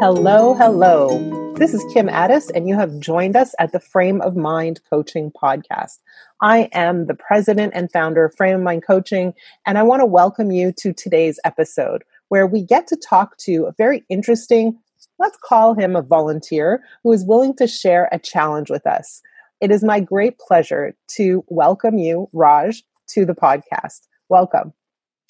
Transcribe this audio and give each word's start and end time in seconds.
Hello, 0.00 0.54
hello. 0.54 1.54
This 1.56 1.74
is 1.74 1.84
Kim 1.92 2.08
Ades, 2.08 2.50
and 2.50 2.68
you 2.68 2.76
have 2.76 3.00
joined 3.00 3.34
us 3.34 3.52
at 3.58 3.72
the 3.72 3.80
Frame 3.80 4.20
of 4.20 4.36
Mind 4.36 4.80
Coaching 4.88 5.32
Podcast. 5.32 5.98
I 6.40 6.68
am 6.72 7.06
the 7.06 7.16
president 7.16 7.72
and 7.74 7.90
founder 7.90 8.24
of 8.24 8.36
Frame 8.36 8.54
of 8.54 8.62
Mind 8.62 8.84
Coaching, 8.86 9.34
and 9.66 9.76
I 9.76 9.82
want 9.82 9.98
to 9.98 10.06
welcome 10.06 10.52
you 10.52 10.72
to 10.78 10.92
today's 10.92 11.40
episode 11.44 12.04
where 12.28 12.46
we 12.46 12.62
get 12.62 12.86
to 12.86 12.96
talk 12.96 13.36
to 13.38 13.64
a 13.64 13.74
very 13.76 14.04
interesting, 14.08 14.78
let's 15.18 15.36
call 15.44 15.74
him 15.74 15.96
a 15.96 16.02
volunteer, 16.02 16.84
who 17.02 17.12
is 17.12 17.24
willing 17.24 17.56
to 17.56 17.66
share 17.66 18.08
a 18.12 18.20
challenge 18.20 18.70
with 18.70 18.86
us. 18.86 19.20
It 19.60 19.72
is 19.72 19.82
my 19.82 19.98
great 19.98 20.38
pleasure 20.38 20.94
to 21.16 21.44
welcome 21.48 21.98
you, 21.98 22.28
Raj, 22.32 22.84
to 23.14 23.24
the 23.24 23.34
podcast. 23.34 24.02
Welcome. 24.28 24.74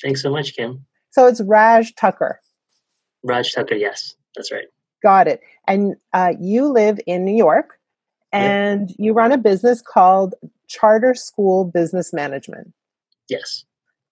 Thanks 0.03 0.21
so 0.21 0.31
much, 0.31 0.55
Kim. 0.55 0.85
So 1.09 1.27
it's 1.27 1.41
Raj 1.41 1.95
Thakkar. 1.95 2.35
Raj 3.25 3.55
Thakkar, 3.55 3.81
yes, 3.81 4.15
that's 4.39 4.53
right. 4.53 4.67
Got 5.03 5.27
it. 5.27 5.43
And 5.67 5.97
uh, 6.13 6.35
you 6.41 6.67
live 6.69 7.01
in 7.07 7.25
New 7.25 7.37
York 7.37 7.79
and 8.33 8.95
you 8.99 9.13
run 9.13 9.33
a 9.33 9.39
business 9.39 9.83
called 9.83 10.35
Charter 10.69 11.15
School 11.15 11.65
Business 11.65 12.13
Management. 12.13 12.73
Yes. 13.29 13.65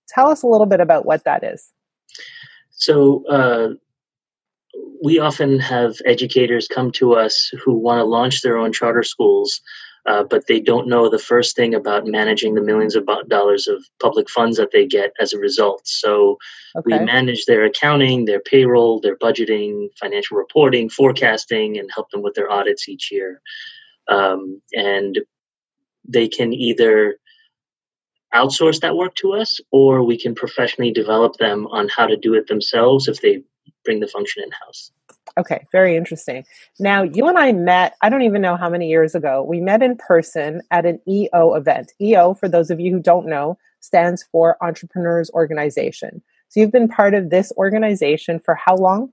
Tell 0.09 0.29
us 0.29 0.43
a 0.43 0.47
little 0.47 0.67
bit 0.67 0.81
about 0.81 1.07
what 1.07 1.25
that 1.25 1.45
is. 1.45 1.73
So, 2.71 3.25
uh, 3.27 3.75
we 5.03 5.19
often 5.19 5.59
have 5.59 5.97
educators 6.07 6.69
come 6.69 6.91
to 6.93 7.15
us 7.15 7.51
who 7.65 7.75
want 7.75 7.99
to 7.99 8.05
launch 8.05 8.43
their 8.43 8.57
own 8.57 8.73
charter 8.73 9.03
schools 9.03 9.61
uh, 10.07 10.23
but 10.23 10.47
they 10.47 10.61
don't 10.61 10.87
know 10.87 11.09
the 11.09 11.19
first 11.19 11.57
thing 11.57 11.75
about 11.75 12.07
managing 12.07 12.55
the 12.55 12.63
millions 12.63 12.95
of 12.95 13.09
dollars 13.29 13.67
of 13.67 13.85
public 14.01 14.31
funds 14.31 14.57
that 14.57 14.71
they 14.73 14.87
get 14.87 15.13
as 15.21 15.33
a 15.33 15.39
result. 15.39 15.83
So 15.85 16.39
okay. 16.77 16.99
we 16.99 17.05
manage 17.05 17.47
their 17.47 17.65
accounting, 17.65 18.25
their 18.25 18.41
payroll, 18.41 19.01
their 19.01 19.17
budgeting, 19.17 19.89
financial 19.99 20.37
reporting, 20.37 20.89
forecasting, 20.89 21.77
and 21.79 21.91
help 21.93 22.11
them 22.11 22.23
with 22.23 22.35
their 22.35 22.51
audits 22.51 22.89
each 22.89 23.11
year. 23.11 23.41
Um, 24.09 24.63
and 24.73 25.19
they 26.09 26.29
can 26.29 26.53
either 26.53 27.17
outsource 28.33 28.81
that 28.81 28.97
work 28.97 29.15
to 29.17 29.33
us 29.33 29.61
or 29.73 30.03
we 30.03 30.19
can 30.19 30.35
professionally 30.35 30.93
develop 30.93 31.37
them 31.37 31.67
on 31.69 31.89
how 31.89 32.07
to 32.07 32.17
do 32.17 32.35
it 32.35 32.47
themselves 32.47 33.09
if 33.09 33.21
they 33.21 33.43
bring 33.85 34.01
the 34.01 34.07
function 34.07 34.43
in 34.43 34.51
house. 34.51 34.91
Okay, 35.39 35.67
very 35.73 35.97
interesting. 35.97 36.45
Now, 36.79 37.03
you 37.03 37.27
and 37.29 37.39
I 37.39 37.53
met, 37.53 37.95
I 38.01 38.09
don't 38.09 38.23
even 38.23 38.41
know 38.41 38.57
how 38.57 38.71
many 38.71 38.89
years 38.89 39.15
ago. 39.15 39.43
We 39.43 39.61
met 39.61 39.83
in 39.83 39.97
person 39.97 40.63
at 40.71 40.87
an 40.87 41.01
EO 41.09 41.55
event. 41.55 41.93
EO, 42.01 42.35
for 42.35 42.49
those 42.49 42.71
of 42.71 42.81
you 42.81 42.93
who 42.93 43.01
don't 43.01 43.27
know, 43.27 43.59
stands 43.81 44.25
for 44.33 44.57
Entrepreneurs 44.63 45.31
Organization. 45.31 46.23
So 46.49 46.61
you've 46.61 46.73
been 46.73 46.89
part 46.89 47.15
of 47.15 47.31
this 47.31 47.53
organization 47.57 48.41
for 48.41 48.55
how 48.55 48.77
long? 48.77 49.13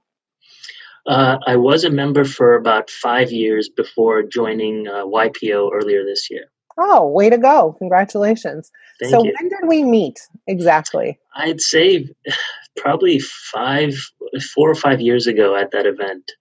Uh, 1.05 1.37
I 1.45 1.57
was 1.57 1.83
a 1.83 1.89
member 1.89 2.23
for 2.23 2.55
about 2.55 2.89
five 2.89 3.31
years 3.31 3.67
before 3.67 4.23
joining 4.23 4.87
uh, 4.87 5.03
YPO 5.05 5.71
earlier 5.73 6.05
this 6.05 6.29
year. 6.31 6.45
Oh, 6.77 7.07
way 7.07 7.29
to 7.29 7.37
go. 7.37 7.75
Congratulations. 7.79 8.71
Thank 8.99 9.11
so, 9.11 9.23
you. 9.23 9.33
when 9.39 9.49
did 9.49 9.67
we 9.67 9.83
meet 9.83 10.19
exactly? 10.47 11.19
I'd 11.35 11.61
say 11.61 12.09
probably 12.77 13.19
five, 13.19 13.95
four 14.53 14.69
or 14.69 14.75
five 14.75 15.01
years 15.01 15.27
ago 15.27 15.55
at 15.55 15.71
that 15.71 15.85
event. 15.85 16.31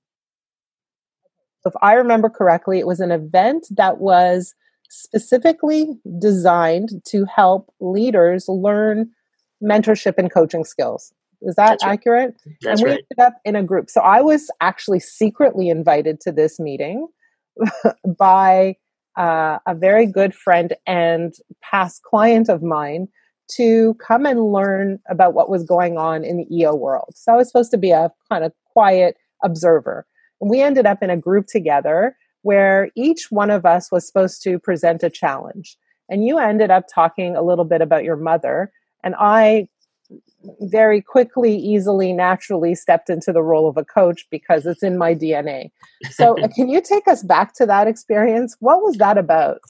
If 1.64 1.74
I 1.80 1.94
remember 1.94 2.28
correctly, 2.28 2.78
it 2.78 2.86
was 2.86 3.00
an 3.00 3.12
event 3.12 3.66
that 3.70 3.98
was 3.98 4.54
specifically 4.88 5.88
designed 6.18 6.90
to 7.06 7.24
help 7.24 7.72
leaders 7.80 8.46
learn 8.48 9.10
mentorship 9.62 10.14
and 10.18 10.32
coaching 10.32 10.64
skills. 10.64 11.12
Is 11.42 11.56
that 11.56 11.78
That's 11.80 11.84
accurate? 11.84 12.34
Right. 12.46 12.56
That's 12.62 12.80
and 12.80 12.86
we 12.86 12.90
right. 12.90 13.04
ended 13.10 13.26
up 13.26 13.34
in 13.44 13.56
a 13.56 13.62
group. 13.62 13.90
So 13.90 14.00
I 14.00 14.20
was 14.20 14.50
actually 14.60 15.00
secretly 15.00 15.68
invited 15.68 16.20
to 16.20 16.32
this 16.32 16.60
meeting 16.60 17.08
by 18.18 18.76
uh, 19.16 19.58
a 19.66 19.74
very 19.74 20.06
good 20.06 20.34
friend 20.34 20.74
and 20.86 21.34
past 21.62 22.02
client 22.02 22.48
of 22.48 22.62
mine 22.62 23.08
to 23.56 23.94
come 23.94 24.24
and 24.24 24.52
learn 24.52 24.98
about 25.08 25.34
what 25.34 25.50
was 25.50 25.64
going 25.64 25.98
on 25.98 26.24
in 26.24 26.38
the 26.38 26.56
EO 26.56 26.74
world. 26.74 27.12
So 27.14 27.32
I 27.32 27.36
was 27.36 27.48
supposed 27.48 27.70
to 27.72 27.78
be 27.78 27.90
a 27.90 28.10
kind 28.30 28.44
of 28.44 28.52
quiet 28.72 29.16
observer. 29.44 30.06
And 30.40 30.48
we 30.48 30.60
ended 30.60 30.86
up 30.86 31.02
in 31.02 31.10
a 31.10 31.16
group 31.16 31.46
together 31.46 32.16
where 32.42 32.90
each 32.96 33.30
one 33.30 33.50
of 33.50 33.66
us 33.66 33.92
was 33.92 34.06
supposed 34.06 34.42
to 34.42 34.58
present 34.58 35.02
a 35.02 35.10
challenge. 35.10 35.76
And 36.08 36.26
you 36.26 36.38
ended 36.38 36.70
up 36.70 36.86
talking 36.92 37.36
a 37.36 37.42
little 37.42 37.64
bit 37.64 37.80
about 37.80 38.04
your 38.04 38.16
mother. 38.16 38.72
And 39.04 39.14
I 39.18 39.68
very 40.60 41.00
quickly, 41.00 41.56
easily, 41.56 42.12
naturally 42.12 42.74
stepped 42.74 43.08
into 43.08 43.32
the 43.32 43.42
role 43.42 43.68
of 43.68 43.76
a 43.76 43.84
coach 43.84 44.26
because 44.30 44.66
it's 44.66 44.82
in 44.82 44.98
my 44.98 45.14
DNA. 45.14 45.70
So, 46.10 46.36
can 46.54 46.68
you 46.68 46.80
take 46.80 47.06
us 47.08 47.22
back 47.22 47.54
to 47.54 47.66
that 47.66 47.86
experience? 47.86 48.56
What 48.60 48.82
was 48.82 48.96
that 48.96 49.18
about? 49.18 49.60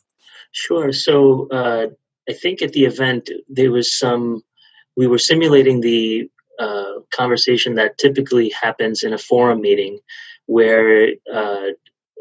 Sure. 0.52 0.92
So, 0.92 1.48
uh, 1.50 1.88
I 2.28 2.32
think 2.32 2.62
at 2.62 2.72
the 2.72 2.84
event 2.84 3.31
there 3.48 3.72
was 3.72 3.97
some. 3.97 4.42
We 4.94 5.06
were 5.06 5.19
simulating 5.19 5.81
the 5.81 6.28
uh, 6.58 7.00
conversation 7.14 7.76
that 7.76 7.97
typically 7.97 8.50
happens 8.50 9.02
in 9.02 9.14
a 9.14 9.19
forum 9.19 9.60
meeting, 9.60 9.98
where 10.47 11.08
uh, 11.32 11.69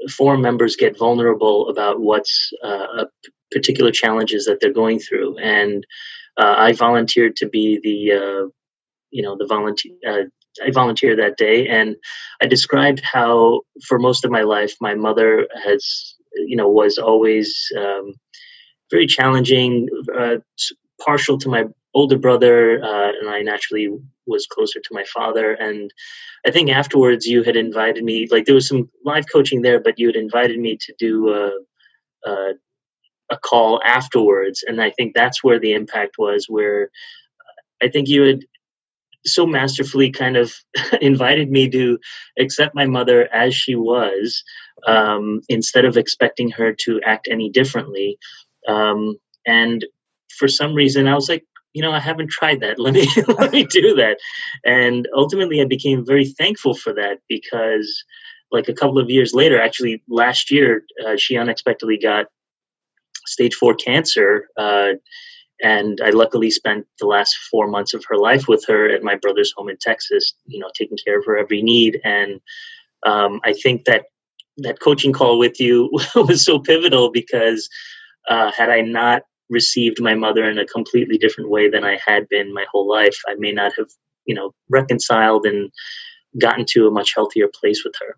forum 0.09 0.41
members 0.41 0.75
get 0.75 0.97
vulnerable 0.97 1.69
about 1.69 1.99
what's 1.99 2.51
uh, 2.63 3.05
particular 3.51 3.91
challenges 3.91 4.45
that 4.45 4.59
they're 4.61 4.73
going 4.73 4.99
through, 4.99 5.37
and 5.37 5.85
uh, 6.41 6.55
I 6.57 6.73
volunteered 6.73 7.35
to 7.37 7.47
be 7.47 7.79
the 7.83 8.17
uh, 8.17 8.47
you 9.11 9.23
know 9.23 9.37
the 9.37 9.47
volunteer. 9.47 9.93
Uh, 10.07 10.23
I 10.65 10.71
volunteered 10.71 11.19
that 11.19 11.37
day, 11.37 11.67
and 11.67 11.95
I 12.41 12.47
described 12.47 13.01
how 13.03 13.61
for 13.87 13.99
most 13.99 14.25
of 14.25 14.31
my 14.31 14.41
life 14.41 14.75
my 14.81 14.95
mother 14.95 15.47
has 15.63 16.15
you 16.35 16.57
know 16.57 16.69
was 16.69 16.97
always 16.97 17.71
um, 17.77 18.15
very 18.91 19.07
challenging, 19.07 19.89
uh, 20.17 20.37
partial 21.05 21.37
to 21.39 21.49
my 21.49 21.65
older 21.93 22.17
brother, 22.17 22.83
uh, 22.83 23.11
and 23.19 23.29
I 23.29 23.41
naturally 23.41 23.89
was 24.27 24.47
closer 24.47 24.79
to 24.79 24.89
my 24.93 25.05
father. 25.13 25.53
And 25.53 25.93
I 26.45 26.51
think 26.51 26.69
afterwards 26.69 27.25
you 27.27 27.43
had 27.43 27.55
invited 27.57 28.03
me, 28.03 28.27
like 28.31 28.45
there 28.45 28.55
was 28.55 28.67
some 28.67 28.89
live 29.05 29.25
coaching 29.31 29.61
there, 29.61 29.79
but 29.79 29.99
you 29.99 30.07
had 30.07 30.15
invited 30.15 30.59
me 30.59 30.77
to 30.77 30.93
do 30.99 31.29
a, 32.25 32.53
a, 33.31 33.37
call 33.37 33.81
afterwards. 33.83 34.63
And 34.67 34.81
I 34.81 34.91
think 34.91 35.13
that's 35.13 35.43
where 35.43 35.59
the 35.59 35.73
impact 35.73 36.15
was, 36.17 36.45
where 36.47 36.89
I 37.81 37.87
think 37.87 38.07
you 38.07 38.23
had 38.23 38.39
so 39.25 39.45
masterfully 39.45 40.11
kind 40.11 40.37
of 40.37 40.53
invited 41.01 41.49
me 41.49 41.69
to 41.69 41.99
accept 42.39 42.75
my 42.75 42.85
mother 42.85 43.27
as 43.33 43.55
she 43.55 43.75
was 43.75 44.43
um, 44.87 45.41
instead 45.49 45.85
of 45.85 45.97
expecting 45.97 46.49
her 46.51 46.73
to 46.73 46.99
act 47.05 47.27
any 47.29 47.49
differently 47.49 48.17
um, 48.67 49.17
and 49.45 49.85
for 50.37 50.47
some 50.47 50.73
reason, 50.73 51.07
I 51.07 51.15
was 51.15 51.29
like, 51.29 51.45
you 51.73 51.81
know, 51.81 51.91
I 51.91 51.99
haven't 51.99 52.31
tried 52.31 52.59
that. 52.61 52.79
Let 52.79 52.93
me 52.93 53.07
let 53.27 53.51
me 53.51 53.65
do 53.65 53.95
that. 53.95 54.17
And 54.65 55.07
ultimately, 55.15 55.61
I 55.61 55.65
became 55.65 56.05
very 56.05 56.25
thankful 56.25 56.73
for 56.73 56.93
that 56.93 57.19
because, 57.29 58.03
like 58.51 58.67
a 58.67 58.73
couple 58.73 58.99
of 58.99 59.09
years 59.09 59.33
later, 59.33 59.61
actually 59.61 60.03
last 60.09 60.51
year, 60.51 60.83
uh, 61.05 61.15
she 61.17 61.37
unexpectedly 61.37 61.97
got 61.97 62.25
stage 63.31 63.55
four 63.55 63.73
cancer. 63.73 64.47
Uh, 64.57 64.93
and 65.63 65.99
I 66.03 66.09
luckily 66.09 66.49
spent 66.49 66.85
the 66.99 67.05
last 67.05 67.37
four 67.49 67.67
months 67.67 67.93
of 67.93 68.03
her 68.09 68.17
life 68.17 68.47
with 68.47 68.65
her 68.67 68.89
at 68.89 69.03
my 69.03 69.15
brother's 69.15 69.53
home 69.55 69.69
in 69.69 69.77
Texas, 69.79 70.33
you 70.45 70.59
know, 70.59 70.69
taking 70.75 70.97
care 71.03 71.19
of 71.19 71.25
her 71.25 71.37
every 71.37 71.61
need. 71.61 71.99
And 72.03 72.39
um, 73.05 73.39
I 73.43 73.53
think 73.53 73.85
that 73.85 74.05
that 74.57 74.79
coaching 74.79 75.13
call 75.13 75.39
with 75.39 75.59
you 75.59 75.89
was 76.15 76.43
so 76.43 76.59
pivotal 76.59 77.11
because 77.11 77.69
uh, 78.29 78.51
had 78.51 78.69
I 78.69 78.81
not 78.81 79.23
received 79.49 80.01
my 80.01 80.15
mother 80.15 80.49
in 80.49 80.57
a 80.57 80.65
completely 80.65 81.17
different 81.17 81.49
way 81.49 81.69
than 81.69 81.83
I 81.83 81.99
had 82.05 82.27
been 82.29 82.53
my 82.53 82.65
whole 82.71 82.89
life, 82.89 83.17
I 83.27 83.35
may 83.37 83.51
not 83.51 83.73
have, 83.77 83.89
you 84.25 84.33
know, 84.33 84.53
reconciled 84.69 85.45
and 85.45 85.71
gotten 86.39 86.65
to 86.69 86.87
a 86.87 86.91
much 86.91 87.13
healthier 87.13 87.49
place 87.53 87.83
with 87.83 87.93
her. 87.99 88.17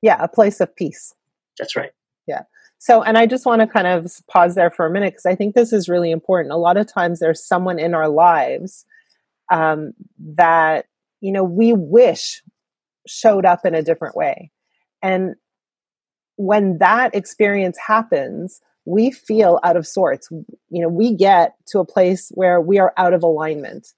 Yeah, 0.00 0.16
a 0.20 0.28
place 0.28 0.60
of 0.60 0.74
peace. 0.74 1.14
That's 1.58 1.76
right. 1.76 1.90
Yeah. 2.26 2.42
So, 2.78 3.02
and 3.02 3.18
I 3.18 3.26
just 3.26 3.44
want 3.44 3.60
to 3.60 3.66
kind 3.66 3.86
of 3.86 4.12
pause 4.28 4.54
there 4.54 4.70
for 4.70 4.86
a 4.86 4.90
minute 4.90 5.14
because 5.14 5.26
I 5.26 5.34
think 5.34 5.54
this 5.54 5.72
is 5.72 5.88
really 5.88 6.10
important. 6.10 6.52
A 6.52 6.56
lot 6.56 6.76
of 6.76 6.92
times 6.92 7.18
there's 7.18 7.44
someone 7.44 7.78
in 7.78 7.94
our 7.94 8.08
lives 8.08 8.84
um, 9.50 9.92
that, 10.36 10.86
you 11.20 11.32
know, 11.32 11.42
we 11.42 11.72
wish 11.72 12.42
showed 13.06 13.44
up 13.44 13.64
in 13.64 13.74
a 13.74 13.82
different 13.82 14.16
way. 14.16 14.52
And 15.02 15.34
when 16.36 16.78
that 16.78 17.14
experience 17.14 17.78
happens, 17.84 18.60
we 18.84 19.10
feel 19.10 19.58
out 19.64 19.76
of 19.76 19.86
sorts. 19.86 20.28
You 20.30 20.82
know, 20.82 20.88
we 20.88 21.14
get 21.14 21.54
to 21.68 21.80
a 21.80 21.84
place 21.84 22.30
where 22.34 22.60
we 22.60 22.78
are 22.78 22.92
out 22.96 23.12
of 23.12 23.22
alignment. 23.22 23.88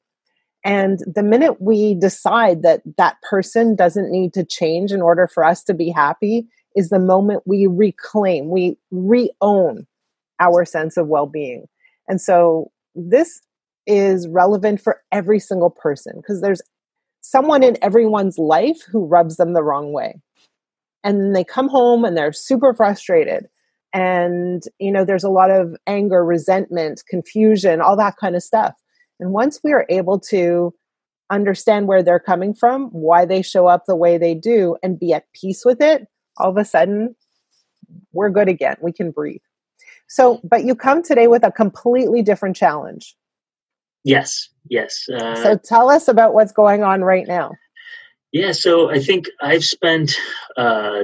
And 0.64 0.98
the 1.06 1.22
minute 1.22 1.60
we 1.60 1.94
decide 1.94 2.62
that 2.62 2.82
that 2.96 3.16
person 3.28 3.76
doesn't 3.76 4.10
need 4.10 4.34
to 4.34 4.44
change 4.44 4.90
in 4.90 5.00
order 5.00 5.26
for 5.26 5.44
us 5.44 5.62
to 5.64 5.74
be 5.74 5.90
happy 5.90 6.48
is 6.76 6.88
the 6.88 6.98
moment 6.98 7.42
we 7.46 7.66
reclaim, 7.66 8.50
we 8.50 8.76
re 8.90 9.30
own 9.40 9.86
our 10.38 10.64
sense 10.64 10.96
of 10.96 11.08
well 11.08 11.26
being. 11.26 11.66
And 12.08 12.20
so 12.20 12.70
this 12.94 13.40
is 13.86 14.28
relevant 14.28 14.80
for 14.80 15.00
every 15.12 15.38
single 15.38 15.70
person 15.70 16.14
because 16.16 16.40
there's 16.40 16.62
someone 17.20 17.62
in 17.62 17.76
everyone's 17.82 18.38
life 18.38 18.78
who 18.90 19.06
rubs 19.06 19.36
them 19.36 19.52
the 19.52 19.62
wrong 19.62 19.92
way. 19.92 20.20
And 21.02 21.20
then 21.20 21.32
they 21.32 21.44
come 21.44 21.68
home 21.68 22.04
and 22.04 22.16
they're 22.16 22.32
super 22.32 22.74
frustrated. 22.74 23.46
And, 23.92 24.62
you 24.78 24.92
know, 24.92 25.04
there's 25.04 25.24
a 25.24 25.30
lot 25.30 25.50
of 25.50 25.76
anger, 25.86 26.24
resentment, 26.24 27.02
confusion, 27.08 27.80
all 27.80 27.96
that 27.96 28.16
kind 28.16 28.36
of 28.36 28.42
stuff. 28.42 28.74
And 29.18 29.32
once 29.32 29.60
we 29.64 29.72
are 29.72 29.86
able 29.88 30.20
to 30.30 30.72
understand 31.30 31.88
where 31.88 32.02
they're 32.02 32.20
coming 32.20 32.54
from, 32.54 32.88
why 32.90 33.24
they 33.24 33.42
show 33.42 33.66
up 33.66 33.84
the 33.86 33.96
way 33.96 34.18
they 34.18 34.34
do, 34.34 34.76
and 34.82 34.98
be 34.98 35.12
at 35.12 35.24
peace 35.32 35.62
with 35.64 35.80
it, 35.80 36.06
all 36.40 36.50
of 36.50 36.56
a 36.56 36.64
sudden 36.64 37.14
we're 38.12 38.30
good 38.30 38.48
again. 38.48 38.76
We 38.80 38.92
can 38.92 39.10
breathe. 39.10 39.40
So, 40.08 40.40
but 40.42 40.64
you 40.64 40.74
come 40.74 41.02
today 41.02 41.28
with 41.28 41.44
a 41.44 41.52
completely 41.52 42.22
different 42.22 42.56
challenge. 42.56 43.16
Yes, 44.02 44.48
yes. 44.68 45.08
Uh, 45.08 45.36
so 45.36 45.56
tell 45.56 45.90
us 45.90 46.08
about 46.08 46.34
what's 46.34 46.52
going 46.52 46.82
on 46.82 47.02
right 47.02 47.26
now. 47.28 47.52
Yeah, 48.32 48.52
so 48.52 48.90
I 48.90 49.00
think 49.00 49.26
I've 49.40 49.64
spent 49.64 50.16
uh, 50.56 51.02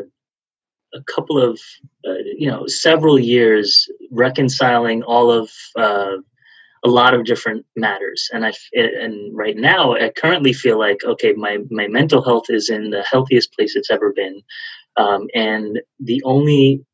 a 0.95 1.03
couple 1.07 1.43
of, 1.43 1.61
uh, 2.07 2.15
you 2.37 2.51
know, 2.51 2.67
several 2.67 3.19
years 3.19 3.89
reconciling 4.11 5.03
all 5.03 5.31
of 5.31 5.51
uh, 5.77 6.17
a 6.85 6.89
lot 6.89 7.15
of 7.15 7.25
different 7.25 7.67
matters, 7.75 8.29
and 8.33 8.47
I 8.47 8.53
and 8.73 9.37
right 9.37 9.57
now 9.57 9.95
I 9.95 10.11
currently 10.11 10.53
feel 10.53 10.79
like 10.79 11.03
okay, 11.05 11.33
my 11.33 11.59
my 11.71 11.89
mental 11.89 12.23
health 12.23 12.45
is 12.49 12.71
in 12.71 12.91
the 12.91 13.03
healthiest 13.03 13.53
place 13.55 13.75
it's 13.75 13.91
ever 13.91 14.13
been, 14.13 14.41
um, 14.97 15.29
and 15.35 15.81
the 16.01 16.23
only 16.25 16.85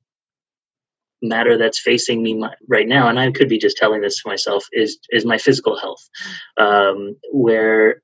matter 1.22 1.56
that's 1.56 1.78
facing 1.78 2.22
me 2.22 2.34
my, 2.34 2.52
right 2.68 2.88
now, 2.88 3.08
and 3.08 3.18
I 3.18 3.30
could 3.30 3.48
be 3.48 3.58
just 3.58 3.76
telling 3.76 4.00
this 4.00 4.22
to 4.22 4.28
myself, 4.28 4.66
is 4.72 4.98
is 5.10 5.24
my 5.24 5.38
physical 5.38 5.78
health, 5.78 6.08
um, 6.58 7.16
where 7.32 8.02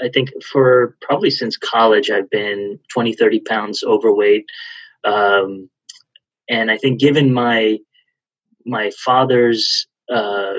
I 0.00 0.08
think 0.08 0.30
for 0.44 0.96
probably 1.00 1.30
since 1.30 1.56
college 1.56 2.10
I've 2.10 2.30
been 2.30 2.78
20, 2.92 3.14
30 3.14 3.40
pounds 3.40 3.82
overweight, 3.84 4.46
um, 5.04 5.70
and 6.48 6.70
I 6.70 6.76
think 6.76 7.00
given 7.00 7.32
my 7.32 7.78
my 8.66 8.90
father's 8.98 9.86
uh, 10.12 10.54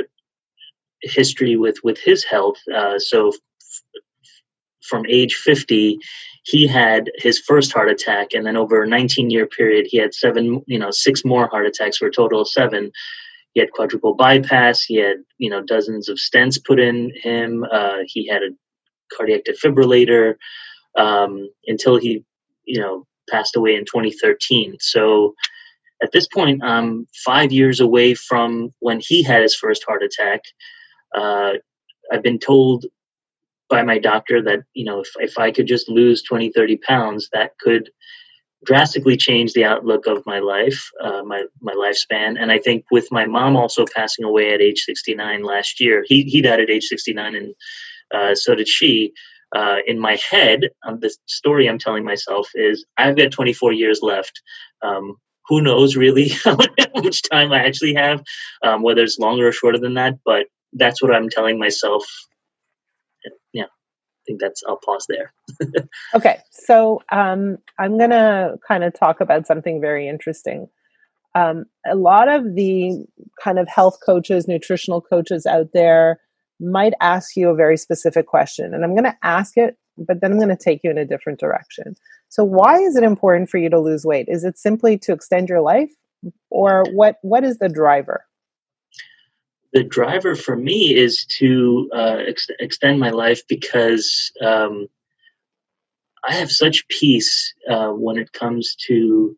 history 1.02 1.58
with 1.58 1.78
with 1.84 2.00
his 2.00 2.24
health, 2.24 2.58
uh, 2.74 2.98
so 2.98 3.30
f- 3.30 3.36
from 4.82 5.06
age 5.08 5.36
50 5.36 6.00
he 6.44 6.68
had 6.68 7.12
his 7.16 7.40
first 7.40 7.72
heart 7.74 7.90
attack 7.90 8.34
and 8.34 8.46
then 8.46 8.58
over 8.58 8.84
a 8.84 8.88
19 8.88 9.30
year 9.30 9.46
period 9.46 9.88
he 9.90 9.98
had 9.98 10.14
seven 10.14 10.62
you 10.68 10.80
know 10.80 10.92
six 10.92 11.24
more 11.26 11.48
heart 11.48 11.66
attacks 11.66 11.98
for 11.98 12.08
a 12.08 12.12
total 12.12 12.42
of 12.42 12.48
seven. 12.48 12.92
He 13.54 13.60
had 13.60 13.72
quadruple 13.72 14.16
bypass 14.16 14.84
he 14.84 14.98
had 14.98 15.18
you 15.38 15.50
know 15.50 15.62
dozens 15.62 16.08
of 16.10 16.18
stents 16.18 16.64
put 16.64 16.80
in 16.80 17.12
him 17.16 17.66
uh, 17.72 17.98
he 18.06 18.28
had 18.28 18.44
a 18.44 18.50
cardiac 19.16 19.42
defibrillator 19.46 20.36
um, 20.98 21.50
until 21.68 21.98
he 21.98 22.24
you 22.66 22.80
know 22.80 23.06
passed 23.30 23.56
away 23.56 23.76
in 23.76 23.86
2013 23.86 24.78
so 24.80 25.34
at 26.02 26.12
this 26.12 26.28
point 26.28 26.64
i'm 26.64 27.08
five 27.26 27.52
years 27.52 27.80
away 27.80 28.14
from 28.14 28.72
when 28.80 29.00
he 29.02 29.22
had 29.24 29.42
his 29.42 29.56
first 29.56 29.84
heart 29.88 30.04
attack. 30.04 30.42
Uh, 31.16 31.54
i've 32.12 32.24
been 32.24 32.40
told 32.40 32.86
by 33.70 33.84
my 33.84 34.00
doctor 34.00 34.42
that 34.42 34.60
you 34.74 34.84
know 34.86 35.02
if, 35.02 35.10
if 35.18 35.38
i 35.38 35.52
could 35.52 35.68
just 35.68 35.90
lose 35.90 36.24
20 36.24 36.52
30 36.52 36.78
pounds 36.78 37.30
that 37.34 37.52
could 37.60 37.90
drastically 38.66 39.16
change 39.16 39.54
the 39.54 39.64
outlook 39.64 40.06
of 40.06 40.24
my 40.26 40.40
life 40.40 40.90
uh, 41.02 41.24
my 41.24 41.44
my 41.62 41.74
lifespan. 41.74 42.36
And 42.40 42.52
i 42.52 42.60
think 42.60 42.86
with 42.92 43.08
my 43.12 43.26
mom 43.26 43.56
also 43.56 43.86
passing 43.96 44.26
away 44.26 44.54
at 44.54 44.62
age 44.62 44.80
69 44.86 45.44
last 45.44 45.80
year 45.80 46.04
he, 46.08 46.24
he 46.24 46.42
died 46.42 46.60
at 46.60 46.70
age 46.70 46.86
69 46.86 47.36
and 47.36 47.56
uh, 48.14 48.36
so 48.36 48.56
did 48.56 48.68
she 48.68 49.14
uh, 49.56 49.78
in 49.88 50.00
my 50.00 50.18
head 50.30 50.70
um, 50.86 51.00
the 51.00 51.14
story 51.26 51.70
i'm 51.70 51.80
telling 51.80 52.04
myself 52.04 52.50
is 52.56 52.86
i've 52.98 53.18
got 53.18 53.32
24 53.32 53.74
years 53.74 54.00
left. 54.02 54.42
Um, 54.82 55.16
who 55.48 55.62
knows 55.62 55.96
really 55.96 56.30
how 56.44 56.58
much 56.96 57.22
time 57.24 57.52
i 57.52 57.66
actually 57.66 57.94
have 57.94 58.22
um, 58.64 58.82
whether 58.84 59.04
it's 59.04 59.20
longer 59.20 59.48
or 59.48 59.52
shorter 59.52 59.80
than 59.80 59.94
that 59.96 60.16
but 60.26 60.48
that's 60.74 61.02
what 61.02 61.14
i'm 61.14 61.30
telling 61.30 61.58
myself 61.58 62.06
think 64.30 64.40
that's, 64.40 64.64
I'll 64.68 64.78
pause 64.78 65.08
there. 65.10 65.34
okay. 66.14 66.40
So 66.52 67.02
um, 67.12 67.58
I'm 67.80 67.98
going 67.98 68.12
to 68.12 68.58
kind 68.68 68.84
of 68.84 68.94
talk 68.94 69.22
about 69.22 69.48
something 69.48 69.82
very 69.82 70.08
interesting. 70.08 70.68
Um, 71.36 71.66
a 71.86 71.96
lot 71.96 72.28
of 72.28 72.56
the 72.56 73.06
kind 73.44 73.60
of 73.60 73.68
health 73.68 74.00
coaches, 74.06 74.48
nutritional 74.48 75.02
coaches 75.02 75.46
out 75.46 75.70
there 75.74 76.20
might 76.60 76.94
ask 77.02 77.36
you 77.36 77.50
a 77.50 77.56
very 77.56 77.78
specific 77.78 78.28
question. 78.28 78.74
And 78.74 78.84
I'm 78.84 78.94
going 78.94 79.06
to 79.06 79.18
ask 79.24 79.58
it, 79.58 79.78
but 79.98 80.22
then 80.22 80.32
I'm 80.32 80.38
going 80.38 80.50
to 80.50 80.58
take 80.58 80.82
you 80.84 80.92
in 80.92 80.98
a 80.98 81.06
different 81.06 81.40
direction. 81.40 81.96
So, 82.30 82.44
why 82.44 82.78
is 82.80 82.96
it 82.96 83.04
important 83.04 83.50
for 83.50 83.58
you 83.58 83.70
to 83.70 83.80
lose 83.80 84.06
weight? 84.06 84.28
Is 84.30 84.44
it 84.44 84.58
simply 84.58 84.98
to 85.00 85.14
extend 85.14 85.50
your 85.50 85.62
life? 85.62 85.92
Or 86.50 86.84
what, 86.92 87.16
what 87.22 87.44
is 87.44 87.60
the 87.60 87.70
driver? 87.70 88.26
The 89.74 89.84
driver 89.84 90.36
for 90.36 90.56
me 90.56 90.96
is 90.96 91.26
to 91.26 91.90
uh, 91.94 92.18
ex- 92.28 92.48
extend 92.60 93.00
my 93.00 93.12
life 93.12 93.42
because 93.48 94.32
um, 94.44 94.88
I 96.28 96.34
have 96.34 96.52
such 96.52 96.88
peace 96.88 97.54
uh, 97.70 97.90
when 97.90 98.18
it 98.18 98.32
comes 98.34 98.76
to 98.88 99.38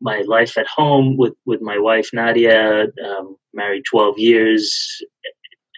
my 0.00 0.22
life 0.22 0.56
at 0.56 0.66
home 0.66 1.16
with, 1.16 1.34
with 1.44 1.60
my 1.60 1.78
wife 1.78 2.10
Nadia, 2.12 2.84
um, 2.84 3.36
married 3.52 3.84
12 3.90 4.18
years, 4.18 5.02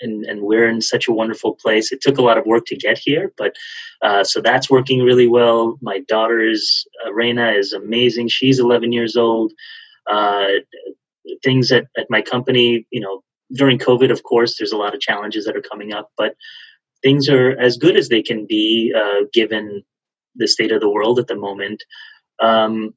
and, 0.01 0.25
and 0.25 0.43
we're 0.43 0.69
in 0.69 0.81
such 0.81 1.09
a 1.09 1.13
wonderful 1.13 1.55
place. 1.55 1.93
It 1.93 2.01
took 2.01 2.19
a 2.19 2.23
lot 2.23 2.39
of 2.39 2.47
work 2.47 2.67
to 2.67 2.77
get 2.77 2.99
here, 2.99 3.33
but 3.37 3.55
uh, 4.03 4.25
so 4.25 4.41
that's 4.41 4.71
working 4.71 5.01
really 5.01 5.29
well. 5.29 5.79
My 5.81 6.01
daughter 6.01 6.41
is, 6.41 6.87
uh, 7.07 7.13
Reina 7.13 7.53
is 7.53 7.73
amazing. 7.73 8.29
She's 8.29 8.59
11 8.59 8.93
years 8.93 9.17
old. 9.17 9.53
Uh, 10.11 10.47
things 11.45 11.71
at, 11.71 11.87
at 11.97 12.11
my 12.11 12.21
company, 12.21 12.87
you 12.91 13.01
know, 13.01 13.23
during 13.55 13.79
COVID, 13.79 14.11
of 14.11 14.23
course, 14.23 14.57
there's 14.57 14.73
a 14.73 14.77
lot 14.77 14.95
of 14.95 15.01
challenges 15.01 15.45
that 15.45 15.57
are 15.57 15.63
coming 15.63 15.93
up, 15.93 16.11
but 16.17 16.35
things 17.03 17.29
are 17.29 17.51
as 17.59 17.77
good 17.77 17.97
as 17.97 18.09
they 18.09 18.23
can 18.23 18.47
be 18.47 18.93
uh, 18.97 19.27
given 19.33 19.83
the 20.37 20.49
state 20.49 20.73
of 20.73 20.81
the 20.81 20.91
world 20.91 21.19
at 21.19 21.27
the 21.27 21.37
moment. 21.37 21.83
Um, 22.41 22.95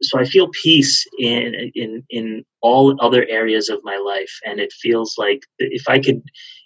so 0.00 0.18
I 0.18 0.24
feel 0.24 0.48
peace 0.62 1.06
in 1.18 1.72
in 1.74 2.04
in 2.08 2.44
all 2.60 2.96
other 3.00 3.26
areas 3.28 3.68
of 3.68 3.80
my 3.82 3.96
life, 3.96 4.38
and 4.46 4.60
it 4.60 4.72
feels 4.72 5.16
like 5.18 5.42
if 5.58 5.88
I 5.88 5.98
could 5.98 6.22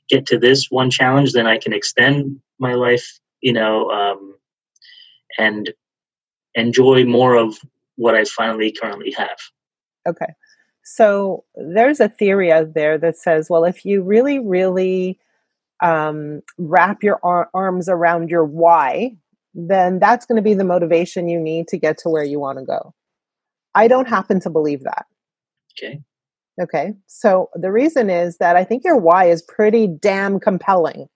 get 0.08 0.26
to 0.26 0.38
this 0.38 0.66
one 0.70 0.90
challenge, 0.90 1.32
then 1.32 1.46
I 1.46 1.58
can 1.58 1.72
extend 1.72 2.40
my 2.58 2.74
life, 2.74 3.18
you 3.40 3.52
know, 3.52 3.90
um, 3.90 4.36
and 5.38 5.72
enjoy 6.54 7.04
more 7.04 7.36
of 7.36 7.58
what 7.96 8.14
I 8.14 8.24
finally 8.24 8.72
currently 8.72 9.12
have. 9.12 9.38
Okay. 10.06 10.32
So 10.84 11.44
there's 11.54 12.00
a 12.00 12.08
theory 12.08 12.50
out 12.52 12.74
there 12.74 12.98
that 12.98 13.16
says, 13.16 13.48
well, 13.48 13.64
if 13.64 13.84
you 13.84 14.02
really, 14.02 14.38
really 14.38 15.18
um, 15.82 16.42
wrap 16.58 17.02
your 17.02 17.20
ar- 17.22 17.50
arms 17.54 17.88
around 17.88 18.30
your 18.30 18.44
why, 18.44 19.16
then 19.54 19.98
that's 19.98 20.26
going 20.26 20.36
to 20.36 20.42
be 20.42 20.54
the 20.54 20.64
motivation 20.64 21.28
you 21.28 21.40
need 21.40 21.68
to 21.68 21.78
get 21.78 21.98
to 21.98 22.08
where 22.08 22.24
you 22.24 22.40
want 22.40 22.58
to 22.58 22.64
go. 22.64 22.94
I 23.74 23.88
don't 23.88 24.08
happen 24.08 24.40
to 24.40 24.50
believe 24.50 24.82
that. 24.84 25.06
Okay. 25.78 26.00
Okay. 26.60 26.94
So 27.06 27.48
the 27.54 27.72
reason 27.72 28.10
is 28.10 28.38
that 28.38 28.56
I 28.56 28.64
think 28.64 28.84
your 28.84 28.96
why 28.96 29.26
is 29.26 29.42
pretty 29.42 29.86
damn 29.86 30.38
compelling, 30.38 31.08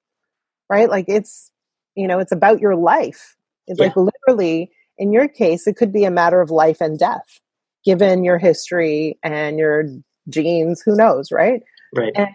right? 0.70 0.88
Like 0.88 1.06
it's, 1.08 1.52
you 1.94 2.06
know, 2.06 2.18
it's 2.18 2.32
about 2.32 2.60
your 2.60 2.76
life. 2.76 3.36
It's 3.66 3.78
yeah. 3.78 3.86
like 3.86 3.96
literally, 3.96 4.70
in 4.96 5.12
your 5.12 5.28
case, 5.28 5.66
it 5.66 5.76
could 5.76 5.92
be 5.92 6.04
a 6.04 6.10
matter 6.10 6.40
of 6.40 6.50
life 6.50 6.80
and 6.80 6.98
death 6.98 7.40
given 7.86 8.24
your 8.24 8.36
history 8.36 9.18
and 9.22 9.58
your 9.58 9.84
genes, 10.28 10.82
who 10.82 10.96
knows, 10.96 11.30
right? 11.30 11.62
Right. 11.94 12.12
And 12.16 12.28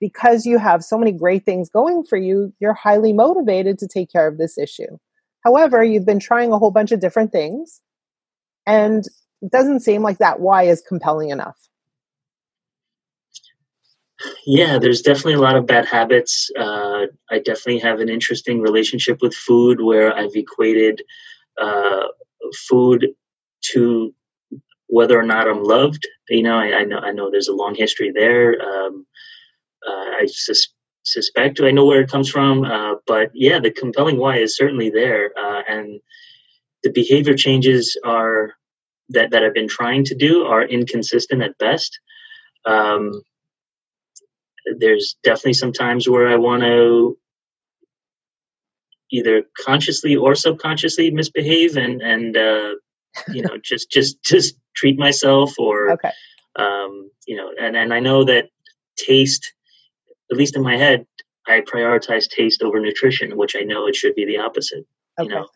because 0.00 0.46
you 0.46 0.58
have 0.58 0.84
so 0.84 0.96
many 0.96 1.12
great 1.12 1.44
things 1.44 1.68
going 1.68 2.04
for 2.04 2.16
you, 2.16 2.54
you're 2.60 2.72
highly 2.72 3.12
motivated 3.12 3.78
to 3.80 3.88
take 3.88 4.10
care 4.10 4.28
of 4.28 4.38
this 4.38 4.56
issue. 4.56 4.96
However, 5.44 5.82
you've 5.82 6.06
been 6.06 6.20
trying 6.20 6.52
a 6.52 6.58
whole 6.58 6.70
bunch 6.70 6.92
of 6.92 7.00
different 7.00 7.32
things, 7.32 7.80
and 8.64 9.04
it 9.42 9.50
doesn't 9.50 9.80
seem 9.80 10.02
like 10.02 10.18
that 10.18 10.38
why 10.38 10.62
is 10.62 10.82
compelling 10.88 11.30
enough. 11.30 11.58
Yeah, 14.46 14.78
there's 14.78 15.02
definitely 15.02 15.34
a 15.34 15.40
lot 15.40 15.56
of 15.56 15.66
bad 15.66 15.84
habits. 15.84 16.48
Uh, 16.56 17.06
I 17.28 17.40
definitely 17.40 17.80
have 17.80 17.98
an 17.98 18.08
interesting 18.08 18.60
relationship 18.60 19.20
with 19.20 19.34
food 19.34 19.80
where 19.80 20.14
I've 20.14 20.36
equated 20.36 21.02
uh, 21.60 22.06
food 22.68 23.08
to 23.72 24.14
whether 24.92 25.18
or 25.18 25.22
not 25.22 25.48
I'm 25.48 25.64
loved, 25.64 26.06
you 26.28 26.42
know, 26.42 26.58
I, 26.58 26.80
I 26.80 26.84
know 26.84 26.98
I 26.98 27.12
know 27.12 27.30
there's 27.30 27.48
a 27.48 27.54
long 27.54 27.74
history 27.74 28.12
there. 28.14 28.60
Um, 28.60 29.06
uh, 29.88 30.10
I 30.20 30.26
sus- 30.26 30.74
suspect 31.02 31.62
I 31.62 31.70
know 31.70 31.86
where 31.86 32.02
it 32.02 32.10
comes 32.10 32.28
from, 32.28 32.64
uh, 32.64 32.96
but 33.06 33.30
yeah, 33.32 33.58
the 33.58 33.70
compelling 33.70 34.18
why 34.18 34.36
is 34.36 34.54
certainly 34.54 34.90
there, 34.90 35.30
uh, 35.38 35.62
and 35.66 35.98
the 36.82 36.90
behavior 36.92 37.34
changes 37.34 37.96
are 38.04 38.52
that 39.08 39.30
that 39.30 39.42
I've 39.42 39.54
been 39.54 39.66
trying 39.66 40.04
to 40.04 40.14
do 40.14 40.44
are 40.44 40.62
inconsistent 40.62 41.42
at 41.42 41.56
best. 41.56 41.98
Um, 42.66 43.22
there's 44.78 45.16
definitely 45.24 45.54
some 45.54 45.72
times 45.72 46.06
where 46.06 46.28
I 46.28 46.36
want 46.36 46.64
to 46.64 47.16
either 49.10 49.44
consciously 49.58 50.16
or 50.16 50.34
subconsciously 50.34 51.10
misbehave 51.10 51.78
and 51.78 52.02
and 52.02 52.36
uh, 52.36 52.72
you 53.32 53.42
know 53.42 53.56
just 53.64 53.90
just 53.90 54.22
just 54.22 54.54
treat 54.74 54.98
myself 54.98 55.58
or 55.58 55.92
okay. 55.92 56.10
um, 56.56 57.10
you 57.26 57.36
know 57.36 57.50
and 57.60 57.76
and 57.76 57.92
I 57.92 58.00
know 58.00 58.24
that 58.24 58.50
taste 58.96 59.52
at 60.30 60.36
least 60.36 60.56
in 60.56 60.62
my 60.62 60.76
head 60.76 61.06
I 61.46 61.60
prioritize 61.60 62.28
taste 62.28 62.62
over 62.62 62.80
nutrition 62.80 63.36
which 63.36 63.56
I 63.56 63.60
know 63.60 63.86
it 63.86 63.96
should 63.96 64.14
be 64.14 64.26
the 64.26 64.38
opposite 64.38 64.86
okay. 65.18 65.28
you 65.28 65.34
know 65.34 65.48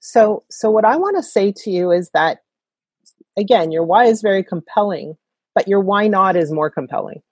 so 0.00 0.44
so 0.50 0.70
what 0.70 0.84
I 0.84 0.96
want 0.96 1.16
to 1.16 1.22
say 1.22 1.52
to 1.64 1.70
you 1.70 1.90
is 1.90 2.10
that 2.14 2.38
again 3.36 3.72
your 3.72 3.84
why 3.84 4.04
is 4.04 4.22
very 4.22 4.44
compelling 4.44 5.16
but 5.54 5.68
your 5.68 5.80
why 5.80 6.06
not 6.08 6.36
is 6.36 6.52
more 6.52 6.70
compelling 6.70 7.22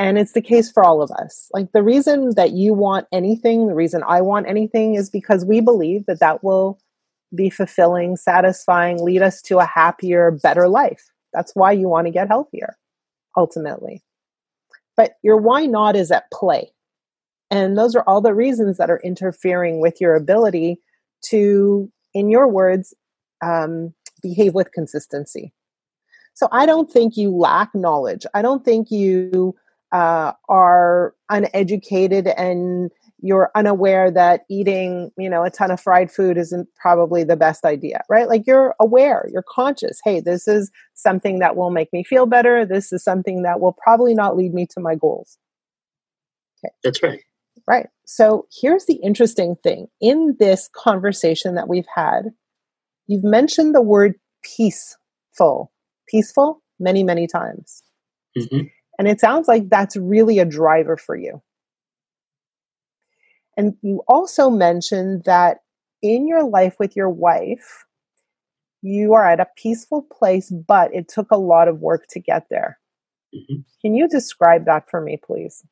and 0.00 0.16
it's 0.16 0.32
the 0.32 0.40
case 0.40 0.72
for 0.72 0.82
all 0.82 1.02
of 1.02 1.10
us. 1.10 1.50
Like 1.52 1.72
the 1.72 1.82
reason 1.82 2.34
that 2.34 2.52
you 2.52 2.72
want 2.72 3.06
anything, 3.12 3.66
the 3.66 3.74
reason 3.74 4.02
I 4.08 4.22
want 4.22 4.48
anything 4.48 4.94
is 4.94 5.10
because 5.10 5.44
we 5.44 5.60
believe 5.60 6.06
that 6.06 6.20
that 6.20 6.42
will 6.42 6.80
be 7.34 7.50
fulfilling, 7.50 8.16
satisfying, 8.16 9.02
lead 9.04 9.22
us 9.22 9.40
to 9.42 9.58
a 9.58 9.64
happier, 9.64 10.30
better 10.30 10.68
life. 10.68 11.10
That's 11.32 11.54
why 11.54 11.72
you 11.72 11.88
want 11.88 12.06
to 12.06 12.12
get 12.12 12.28
healthier, 12.28 12.76
ultimately. 13.36 14.02
But 14.96 15.12
your 15.22 15.36
why 15.36 15.66
not 15.66 15.96
is 15.96 16.10
at 16.10 16.30
play. 16.32 16.72
And 17.50 17.76
those 17.76 17.94
are 17.94 18.04
all 18.06 18.20
the 18.20 18.34
reasons 18.34 18.76
that 18.78 18.90
are 18.90 19.00
interfering 19.02 19.80
with 19.80 20.00
your 20.00 20.14
ability 20.14 20.80
to, 21.26 21.90
in 22.14 22.30
your 22.30 22.48
words, 22.48 22.94
um, 23.42 23.94
behave 24.22 24.54
with 24.54 24.72
consistency. 24.72 25.52
So 26.34 26.48
I 26.52 26.66
don't 26.66 26.90
think 26.90 27.16
you 27.16 27.30
lack 27.36 27.74
knowledge. 27.74 28.24
I 28.34 28.42
don't 28.42 28.64
think 28.64 28.90
you 28.90 29.54
uh, 29.92 30.32
are 30.48 31.14
uneducated 31.28 32.28
and 32.28 32.90
you're 33.22 33.50
unaware 33.54 34.10
that 34.10 34.42
eating 34.48 35.10
you 35.18 35.28
know 35.28 35.42
a 35.42 35.50
ton 35.50 35.70
of 35.70 35.80
fried 35.80 36.10
food 36.10 36.36
isn't 36.36 36.68
probably 36.76 37.24
the 37.24 37.36
best 37.36 37.64
idea 37.64 38.02
right? 38.08 38.28
Like 38.28 38.46
you're 38.46 38.74
aware 38.80 39.26
you're 39.32 39.44
conscious 39.48 40.00
hey 40.04 40.20
this 40.20 40.48
is 40.48 40.70
something 40.94 41.38
that 41.40 41.56
will 41.56 41.70
make 41.70 41.92
me 41.92 42.04
feel 42.04 42.26
better. 42.26 42.64
This 42.66 42.92
is 42.92 43.02
something 43.02 43.42
that 43.42 43.60
will 43.60 43.76
probably 43.82 44.14
not 44.14 44.36
lead 44.36 44.54
me 44.54 44.66
to 44.70 44.80
my 44.80 44.94
goals. 44.94 45.38
Okay. 46.64 46.72
That's 46.84 47.02
right. 47.02 47.20
Right. 47.66 47.86
So 48.06 48.46
here's 48.60 48.86
the 48.86 48.96
interesting 48.96 49.56
thing. 49.62 49.86
In 50.00 50.36
this 50.38 50.68
conversation 50.74 51.54
that 51.54 51.68
we've 51.68 51.86
had 51.94 52.30
you've 53.06 53.24
mentioned 53.24 53.74
the 53.74 53.82
word 53.82 54.14
peaceful. 54.42 55.72
Peaceful? 56.08 56.62
Many 56.78 57.04
many 57.04 57.26
times. 57.26 57.82
Mm-hmm. 58.38 58.66
And 58.98 59.08
it 59.08 59.18
sounds 59.18 59.48
like 59.48 59.68
that's 59.70 59.96
really 59.96 60.38
a 60.38 60.44
driver 60.44 60.96
for 60.96 61.16
you. 61.16 61.40
And 63.56 63.74
you 63.82 64.02
also 64.08 64.50
mentioned 64.50 65.24
that 65.24 65.58
in 66.02 66.26
your 66.26 66.44
life 66.44 66.76
with 66.78 66.96
your 66.96 67.10
wife, 67.10 67.84
you 68.82 69.12
are 69.12 69.26
at 69.28 69.40
a 69.40 69.48
peaceful 69.56 70.02
place, 70.02 70.50
but 70.50 70.94
it 70.94 71.08
took 71.08 71.30
a 71.30 71.36
lot 71.36 71.68
of 71.68 71.80
work 71.80 72.06
to 72.10 72.20
get 72.20 72.46
there. 72.48 72.78
Mm-hmm. 73.34 73.60
Can 73.82 73.94
you 73.94 74.08
describe 74.08 74.64
that 74.64 74.88
for 74.90 75.00
me, 75.00 75.18
please? 75.22 75.62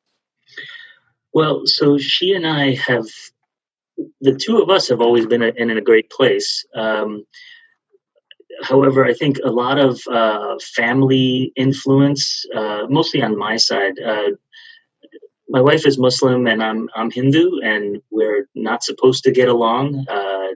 Well, 1.33 1.63
so 1.65 1.97
she 1.97 2.33
and 2.33 2.45
I 2.45 2.75
have, 2.75 3.07
the 4.21 4.35
two 4.35 4.61
of 4.61 4.69
us 4.69 4.87
have 4.89 5.01
always 5.01 5.25
been 5.25 5.41
in 5.41 5.69
a 5.69 5.81
great 5.81 6.09
place. 6.09 6.65
Um, 6.75 7.25
however, 8.63 9.05
I 9.05 9.13
think 9.13 9.37
a 9.43 9.51
lot 9.51 9.79
of 9.79 10.01
uh, 10.07 10.55
family 10.75 11.51
influence, 11.55 12.45
uh, 12.55 12.85
mostly 12.89 13.21
on 13.21 13.37
my 13.37 13.57
side. 13.57 13.99
Uh, 13.99 14.31
my 15.49 15.61
wife 15.61 15.85
is 15.85 15.97
Muslim 15.97 16.47
and 16.47 16.63
I'm 16.63 16.89
I'm 16.95 17.11
Hindu, 17.11 17.59
and 17.63 18.01
we're 18.11 18.47
not 18.55 18.83
supposed 18.83 19.23
to 19.23 19.31
get 19.31 19.49
along. 19.49 20.05
Uh, 20.07 20.49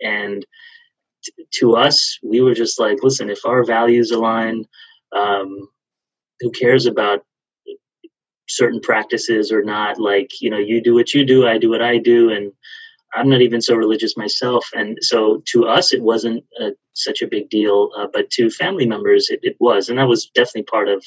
and 0.00 0.44
t- 1.24 1.46
to 1.60 1.76
us, 1.76 2.18
we 2.22 2.40
were 2.40 2.54
just 2.54 2.80
like, 2.80 2.98
listen, 3.02 3.30
if 3.30 3.44
our 3.46 3.64
values 3.64 4.10
align, 4.10 4.64
um, 5.16 5.68
who 6.40 6.50
cares 6.50 6.86
about 6.86 7.24
certain 8.48 8.80
practices 8.80 9.52
or 9.52 9.62
not? 9.62 10.00
Like, 10.00 10.30
you 10.40 10.50
know, 10.50 10.58
you 10.58 10.82
do 10.82 10.94
what 10.94 11.14
you 11.14 11.24
do, 11.24 11.46
I 11.46 11.58
do 11.58 11.70
what 11.70 11.82
I 11.82 11.98
do, 11.98 12.30
and 12.30 12.52
I'm 13.14 13.28
not 13.28 13.42
even 13.42 13.60
so 13.60 13.76
religious 13.76 14.16
myself, 14.16 14.66
and 14.74 14.98
so 15.02 15.42
to 15.52 15.66
us 15.66 15.92
it 15.92 16.02
wasn't 16.02 16.44
a, 16.60 16.70
such 16.94 17.22
a 17.22 17.28
big 17.28 17.50
deal, 17.50 17.90
uh, 17.96 18.06
but 18.12 18.30
to 18.30 18.50
family 18.50 18.86
members 18.86 19.28
it, 19.30 19.40
it, 19.42 19.56
was, 19.60 19.88
and 19.88 19.98
that 19.98 20.08
was 20.08 20.30
definitely 20.34 20.64
part 20.64 20.88
of. 20.88 21.04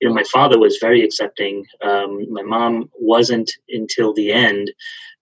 You 0.00 0.08
know, 0.08 0.14
my 0.14 0.24
father 0.24 0.58
was 0.58 0.78
very 0.80 1.02
accepting. 1.02 1.64
Um, 1.82 2.32
my 2.32 2.42
mom 2.42 2.90
wasn't 2.98 3.50
until 3.68 4.12
the 4.12 4.32
end, 4.32 4.72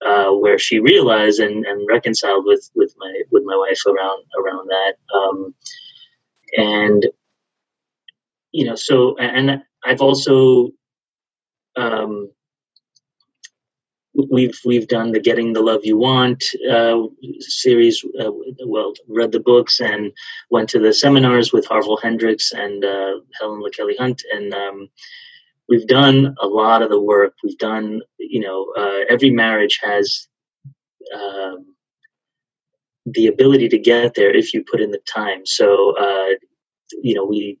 uh, 0.05 0.31
where 0.31 0.59
she 0.59 0.79
realized 0.79 1.39
and, 1.39 1.65
and 1.65 1.87
reconciled 1.87 2.45
with 2.45 2.69
with 2.75 2.93
my 2.97 3.21
with 3.31 3.43
my 3.45 3.55
wife 3.55 3.81
around 3.85 4.23
around 4.39 4.67
that, 4.67 4.93
um, 5.15 5.55
and 6.57 7.05
you 8.51 8.65
know, 8.65 8.75
so 8.75 9.17
and 9.17 9.63
I've 9.83 10.01
also 10.01 10.69
um, 11.75 12.29
we've 14.15 14.59
we've 14.65 14.87
done 14.87 15.11
the 15.11 15.19
Getting 15.19 15.53
the 15.53 15.61
Love 15.61 15.81
You 15.83 15.97
Want 15.97 16.43
uh, 16.69 17.03
series. 17.39 18.03
Uh, 18.19 18.31
well, 18.65 18.93
read 19.07 19.31
the 19.31 19.39
books 19.39 19.79
and 19.79 20.11
went 20.49 20.69
to 20.69 20.79
the 20.79 20.93
seminars 20.93 21.51
with 21.51 21.65
Harville 21.65 21.97
Hendrix 21.97 22.51
and 22.51 22.83
uh, 22.83 23.13
Helen 23.39 23.61
LaKelly 23.61 23.97
Hunt, 23.97 24.21
and 24.33 24.53
um, 24.53 24.89
we've 25.67 25.87
done 25.87 26.35
a 26.41 26.47
lot 26.47 26.81
of 26.81 26.89
the 26.89 27.01
work. 27.01 27.33
We've 27.43 27.57
done, 27.57 28.01
you 28.19 28.39
know, 28.39 28.73
uh, 28.77 29.05
every 29.09 29.31
marriage 29.31 29.79
has 29.81 30.27
um, 31.15 31.75
the 33.05 33.27
ability 33.27 33.69
to 33.69 33.77
get 33.77 34.13
there 34.15 34.35
if 34.35 34.53
you 34.53 34.63
put 34.63 34.81
in 34.81 34.91
the 34.91 35.01
time. 35.11 35.45
So, 35.45 35.95
uh, 35.97 36.35
you 37.01 37.15
know, 37.15 37.25
we 37.25 37.59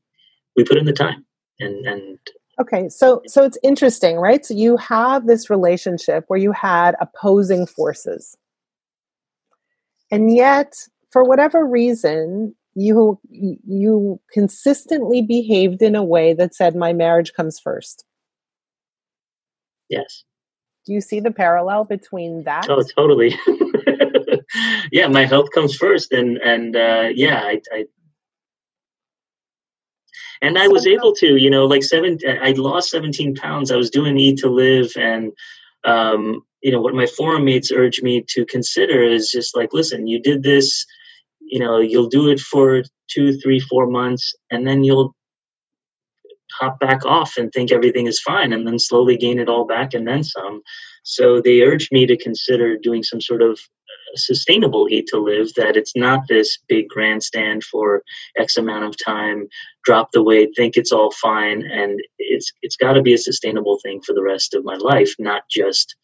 we 0.55 0.63
put 0.63 0.77
in 0.77 0.85
the 0.85 0.93
time, 0.93 1.25
and 1.59 1.85
and 1.85 2.19
Okay, 2.61 2.87
so 2.89 3.21
so 3.25 3.43
it's 3.43 3.57
interesting, 3.63 4.17
right? 4.17 4.45
So 4.45 4.53
you 4.53 4.77
have 4.77 5.25
this 5.25 5.49
relationship 5.49 6.25
where 6.27 6.39
you 6.39 6.51
had 6.51 6.95
opposing 7.01 7.65
forces. 7.65 8.37
And 10.11 10.35
yet, 10.35 10.75
for 11.11 11.23
whatever 11.23 11.65
reason, 11.65 12.55
you 12.75 13.19
you 13.31 14.19
consistently 14.31 15.21
behaved 15.21 15.81
in 15.81 15.95
a 15.95 16.03
way 16.03 16.33
that 16.33 16.53
said 16.53 16.75
my 16.75 16.93
marriage 16.93 17.33
comes 17.33 17.59
first. 17.59 18.05
Yes. 19.89 20.23
Do 20.85 20.93
you 20.93 21.01
see 21.01 21.19
the 21.19 21.31
parallel 21.31 21.85
between 21.85 22.43
that? 22.43 22.67
Oh, 22.69 22.83
totally. 22.95 23.35
yeah, 24.91 25.07
my 25.07 25.25
health 25.25 25.49
comes 25.51 25.75
first, 25.75 26.11
and 26.11 26.37
and 26.37 26.75
uh, 26.75 27.09
yeah, 27.13 27.41
I, 27.43 27.61
I 27.71 27.85
and 30.41 30.57
I 30.57 30.67
was 30.67 30.87
able 30.87 31.13
to, 31.15 31.37
you 31.37 31.49
know, 31.49 31.65
like 31.65 31.83
seven, 31.83 32.17
I 32.41 32.51
lost 32.51 32.89
17 32.89 33.35
pounds. 33.35 33.71
I 33.71 33.77
was 33.77 33.89
doing 33.89 34.17
Eat 34.17 34.39
to 34.39 34.49
Live. 34.49 34.91
And, 34.95 35.31
um, 35.83 36.41
you 36.61 36.71
know, 36.71 36.81
what 36.81 36.95
my 36.95 37.05
forum 37.05 37.45
mates 37.45 37.71
urged 37.71 38.03
me 38.03 38.23
to 38.29 38.45
consider 38.45 39.03
is 39.03 39.29
just 39.29 39.55
like, 39.55 39.73
listen, 39.73 40.07
you 40.07 40.21
did 40.21 40.43
this, 40.43 40.85
you 41.39 41.59
know, 41.59 41.79
you'll 41.79 42.09
do 42.09 42.29
it 42.29 42.39
for 42.39 42.83
two, 43.09 43.37
three, 43.39 43.59
four 43.59 43.87
months, 43.87 44.33
and 44.49 44.65
then 44.65 44.83
you'll 44.83 45.15
hop 46.59 46.79
back 46.79 47.05
off 47.05 47.37
and 47.37 47.51
think 47.51 47.71
everything 47.71 48.07
is 48.07 48.21
fine 48.21 48.53
and 48.53 48.65
then 48.67 48.79
slowly 48.79 49.17
gain 49.17 49.39
it 49.39 49.49
all 49.49 49.65
back 49.65 49.93
and 49.93 50.07
then 50.07 50.23
some. 50.23 50.61
So 51.03 51.41
they 51.41 51.61
urged 51.61 51.91
me 51.91 52.05
to 52.05 52.17
consider 52.17 52.77
doing 52.77 53.03
some 53.03 53.19
sort 53.19 53.41
of 53.41 53.59
sustainable 54.15 54.87
eat 54.89 55.07
to 55.07 55.17
live 55.17 55.53
that 55.55 55.75
it's 55.75 55.95
not 55.95 56.27
this 56.27 56.57
big 56.67 56.87
grandstand 56.87 57.63
for 57.63 58.03
x 58.37 58.57
amount 58.57 58.83
of 58.83 58.95
time 59.03 59.47
drop 59.83 60.11
the 60.11 60.23
weight 60.23 60.49
think 60.55 60.77
it's 60.77 60.91
all 60.91 61.11
fine 61.11 61.63
and 61.63 61.99
it's 62.17 62.51
it's 62.61 62.75
got 62.75 62.93
to 62.93 63.01
be 63.01 63.13
a 63.13 63.17
sustainable 63.17 63.79
thing 63.83 64.01
for 64.05 64.13
the 64.13 64.23
rest 64.23 64.53
of 64.53 64.63
my 64.63 64.75
life 64.75 65.13
not 65.19 65.43
just 65.49 65.95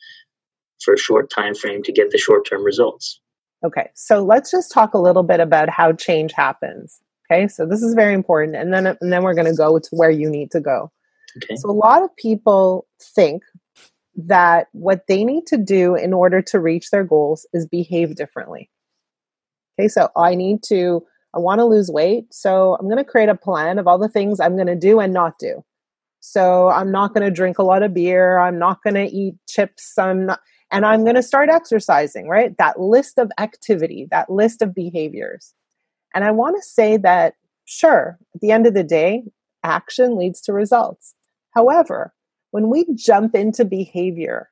for 0.84 0.94
a 0.94 0.98
short 0.98 1.30
time 1.30 1.54
frame 1.54 1.84
to 1.84 1.92
get 1.92 2.10
the 2.12 2.18
short 2.18 2.48
term 2.50 2.64
results. 2.64 3.20
Okay 3.66 3.90
so 3.94 4.24
let's 4.24 4.52
just 4.52 4.72
talk 4.72 4.94
a 4.94 5.00
little 5.00 5.24
bit 5.24 5.40
about 5.40 5.70
how 5.70 5.92
change 5.92 6.32
happens 6.34 7.02
okay? 7.30 7.48
So 7.48 7.66
this 7.66 7.82
is 7.82 7.94
very 7.94 8.14
important 8.14 8.56
and 8.56 8.74
then 8.74 8.88
and 8.88 9.14
then 9.14 9.24
we're 9.24 9.34
going 9.34 9.48
to 9.48 9.56
go 9.56 9.80
to 9.80 9.90
where 9.92 10.10
you 10.10 10.30
need 10.30 10.52
to 10.52 10.60
go. 10.60 10.92
Okay. 11.38 11.56
so 11.58 11.70
a 11.70 11.72
lot 11.72 12.02
of 12.02 12.16
people 12.16 12.88
think 13.00 13.44
that 14.28 14.68
what 14.74 15.08
they 15.08 15.24
need 15.24 15.46
to 15.48 15.58
do 15.58 15.96
in 15.96 16.14
order 16.14 16.42
to 16.42 16.60
reach 16.60 16.90
their 16.90 17.04
goals 17.04 17.46
is 17.54 17.66
behave 17.66 18.16
differently. 18.16 18.70
Okay, 19.80 19.88
so 19.88 20.10
I 20.18 20.36
need 20.36 20.62
to, 20.64 21.06
I 21.34 21.40
want 21.40 21.60
to 21.60 21.66
lose 21.66 21.90
weight. 21.90 22.34
So 22.34 22.76
I'm 22.76 22.88
going 22.88 22.98
to 22.98 23.04
create 23.04 23.30
a 23.30 23.36
plan 23.36 23.80
of 23.80 23.88
all 23.88 23.98
the 23.98 24.10
things 24.10 24.40
I'm 24.40 24.56
going 24.56 24.68
to 24.68 24.76
do 24.76 25.00
and 25.00 25.14
not 25.14 25.40
do. 25.40 25.64
So 26.20 26.70
I'm 26.70 26.92
not 26.92 27.14
going 27.14 27.26
to 27.26 27.32
drink 27.32 27.60
a 27.60 27.64
lot 27.64 27.82
of 27.82 27.94
beer. 27.94 28.40
I'm 28.40 28.60
not 28.60 28.84
going 28.84 28.96
to 28.96 29.06
eat 29.06 29.36
chips. 29.48 29.98
I'm 29.98 30.26
not, 30.26 30.42
and 30.72 30.86
I'm 30.86 31.04
going 31.04 31.16
to 31.16 31.24
start 31.24 31.50
exercising, 31.50 32.28
right? 32.28 32.58
That 32.58 32.80
list 32.80 33.18
of 33.18 33.32
activity, 33.40 34.08
that 34.12 34.30
list 34.30 34.62
of 34.62 34.76
behaviors. 34.76 35.54
And 36.14 36.26
I 36.26 36.32
want 36.32 36.58
to 36.58 36.62
say 36.62 36.98
that, 36.98 37.36
sure, 37.66 38.18
at 38.36 38.42
the 38.42 38.52
end 38.52 38.68
of 38.68 38.74
the 38.74 38.84
day, 38.84 39.24
action 39.64 40.18
leads 40.18 40.42
to 40.42 40.54
results. 40.54 41.16
However, 41.56 42.14
when 42.52 42.70
we 42.70 42.86
jump 42.96 43.36
into 43.36 43.66
behavior 43.66 44.50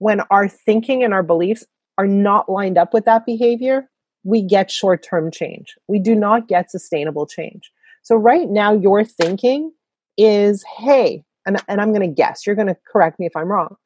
when 0.00 0.22
our 0.30 0.48
thinking 0.48 1.04
and 1.04 1.14
our 1.14 1.22
beliefs 1.22 1.64
are 1.98 2.06
not 2.06 2.48
lined 2.48 2.78
up 2.78 2.92
with 2.92 3.04
that 3.04 3.26
behavior, 3.26 3.88
we 4.24 4.42
get 4.42 4.70
short 4.70 5.02
term 5.02 5.30
change. 5.30 5.74
We 5.86 6.00
do 6.00 6.14
not 6.14 6.48
get 6.48 6.70
sustainable 6.70 7.26
change. 7.26 7.70
So, 8.02 8.16
right 8.16 8.48
now, 8.48 8.72
your 8.72 9.04
thinking 9.04 9.72
is 10.16 10.64
hey, 10.78 11.22
and, 11.46 11.62
and 11.68 11.80
I'm 11.80 11.92
going 11.92 12.08
to 12.08 12.14
guess, 12.14 12.46
you're 12.46 12.56
going 12.56 12.68
to 12.68 12.76
correct 12.90 13.20
me 13.20 13.26
if 13.26 13.36
I'm 13.36 13.48
wrong. 13.48 13.76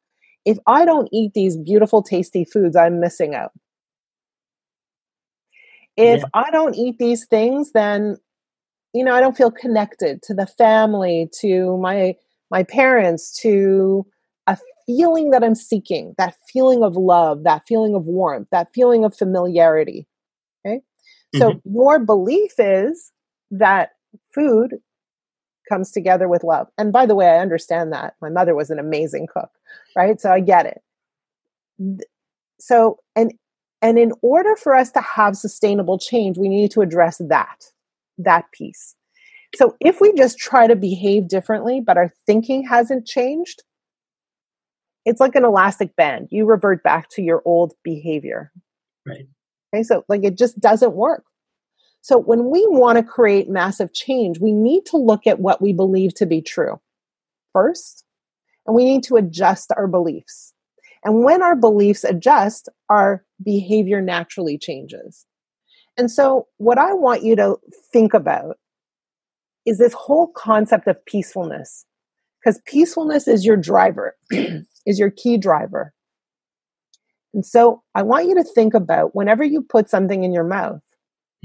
If 0.45 0.57
I 0.67 0.85
don't 0.85 1.09
eat 1.11 1.33
these 1.33 1.57
beautiful, 1.57 2.01
tasty 2.01 2.45
foods, 2.45 2.77
I'm 2.77 2.99
missing 2.99 3.35
out. 3.35 3.51
If 5.97 6.21
yeah. 6.21 6.27
I 6.33 6.49
don't 6.49 6.75
eat 6.75 6.97
these 6.97 7.25
things, 7.25 7.71
then 7.73 8.17
you 8.93 9.03
know, 9.03 9.13
I 9.13 9.19
don't 9.19 9.35
feel 9.35 9.51
connected 9.51 10.21
to 10.23 10.33
the 10.33 10.47
family, 10.47 11.29
to 11.41 11.77
my 11.77 12.15
my 12.51 12.63
parents, 12.63 13.39
to 13.41 14.05
a 14.47 14.57
feeling 14.85 15.31
that 15.31 15.43
I'm 15.43 15.55
seeking, 15.55 16.13
that 16.17 16.35
feeling 16.51 16.83
of 16.83 16.95
love, 16.95 17.43
that 17.43 17.63
feeling 17.67 17.95
of 17.95 18.05
warmth, 18.05 18.47
that 18.51 18.73
feeling 18.73 19.03
of 19.03 19.15
familiarity. 19.15 20.07
Okay? 20.65 20.81
Mm-hmm. 21.35 21.39
So 21.39 21.61
your 21.65 21.99
belief 21.99 22.53
is 22.57 23.11
that 23.51 23.91
food 24.33 24.75
comes 25.67 25.91
together 25.91 26.27
with 26.27 26.43
love. 26.43 26.67
And 26.77 26.93
by 26.93 27.05
the 27.05 27.15
way, 27.15 27.27
I 27.27 27.39
understand 27.39 27.91
that. 27.93 28.15
My 28.21 28.29
mother 28.29 28.55
was 28.55 28.69
an 28.69 28.79
amazing 28.79 29.27
cook, 29.27 29.49
right? 29.95 30.19
So 30.21 30.31
I 30.31 30.39
get 30.39 30.65
it. 30.67 32.05
So 32.59 32.99
and 33.15 33.33
and 33.81 33.99
in 33.99 34.13
order 34.21 34.55
for 34.55 34.75
us 34.75 34.91
to 34.91 35.01
have 35.01 35.35
sustainable 35.35 35.99
change, 35.99 36.37
we 36.37 36.49
need 36.49 36.71
to 36.71 36.81
address 36.81 37.17
that 37.17 37.65
that 38.17 38.51
piece. 38.51 38.95
So 39.53 39.75
if 39.79 40.01
we 40.01 40.13
just 40.13 40.37
try 40.37 40.67
to 40.67 40.75
behave 40.75 41.27
differently, 41.27 41.81
but 41.85 41.97
our 41.97 42.11
thinking 42.25 42.65
hasn't 42.67 43.05
changed, 43.05 43.63
it's 45.05 45.19
like 45.19 45.35
an 45.35 45.45
elastic 45.45 45.95
band. 45.95 46.29
You 46.31 46.45
revert 46.45 46.83
back 46.83 47.09
to 47.09 47.21
your 47.21 47.41
old 47.45 47.73
behavior. 47.83 48.51
Right. 49.05 49.27
Okay, 49.73 49.83
so 49.83 50.03
like 50.09 50.23
it 50.23 50.37
just 50.37 50.59
doesn't 50.59 50.93
work. 50.93 51.23
So 52.01 52.17
when 52.17 52.49
we 52.49 52.65
want 52.67 52.97
to 52.97 53.03
create 53.03 53.49
massive 53.49 53.93
change, 53.93 54.39
we 54.39 54.51
need 54.51 54.85
to 54.87 54.97
look 54.97 55.25
at 55.25 55.39
what 55.39 55.61
we 55.61 55.73
believe 55.73 56.13
to 56.15 56.25
be 56.25 56.41
true 56.41 56.79
first, 57.53 58.03
and 58.65 58.75
we 58.75 58.83
need 58.83 59.03
to 59.03 59.15
adjust 59.15 59.71
our 59.75 59.87
beliefs. 59.87 60.53
And 61.03 61.23
when 61.23 61.41
our 61.41 61.55
beliefs 61.55 62.03
adjust, 62.03 62.67
our 62.89 63.23
behavior 63.43 64.01
naturally 64.01 64.57
changes. 64.57 65.25
And 65.97 66.11
so, 66.11 66.47
what 66.57 66.77
I 66.77 66.93
want 66.93 67.23
you 67.23 67.35
to 67.37 67.57
think 67.91 68.13
about 68.13 68.57
is 69.65 69.77
this 69.77 69.93
whole 69.93 70.27
concept 70.27 70.87
of 70.87 71.03
peacefulness, 71.05 71.85
because 72.39 72.61
peacefulness 72.65 73.27
is 73.27 73.45
your 73.45 73.57
driver, 73.57 74.15
is 74.85 74.99
your 74.99 75.11
key 75.11 75.37
driver. 75.37 75.93
And 77.33 77.45
so, 77.45 77.83
I 77.93 78.03
want 78.03 78.27
you 78.27 78.35
to 78.35 78.43
think 78.43 78.73
about 78.73 79.15
whenever 79.15 79.43
you 79.43 79.61
put 79.61 79.89
something 79.89 80.23
in 80.23 80.31
your 80.31 80.45
mouth, 80.45 80.81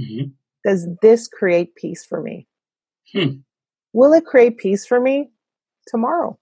mm-hmm. 0.01 0.31
does 0.65 0.87
this 1.03 1.27
create 1.27 1.75
peace 1.75 2.05
for 2.05 2.23
me? 2.23 2.47
Hmm. 3.13 3.41
Will 3.93 4.13
it 4.13 4.25
create 4.25 4.59
peace 4.59 4.87
for 4.87 5.01
me 5.01 5.31
tomorrow, 5.89 6.39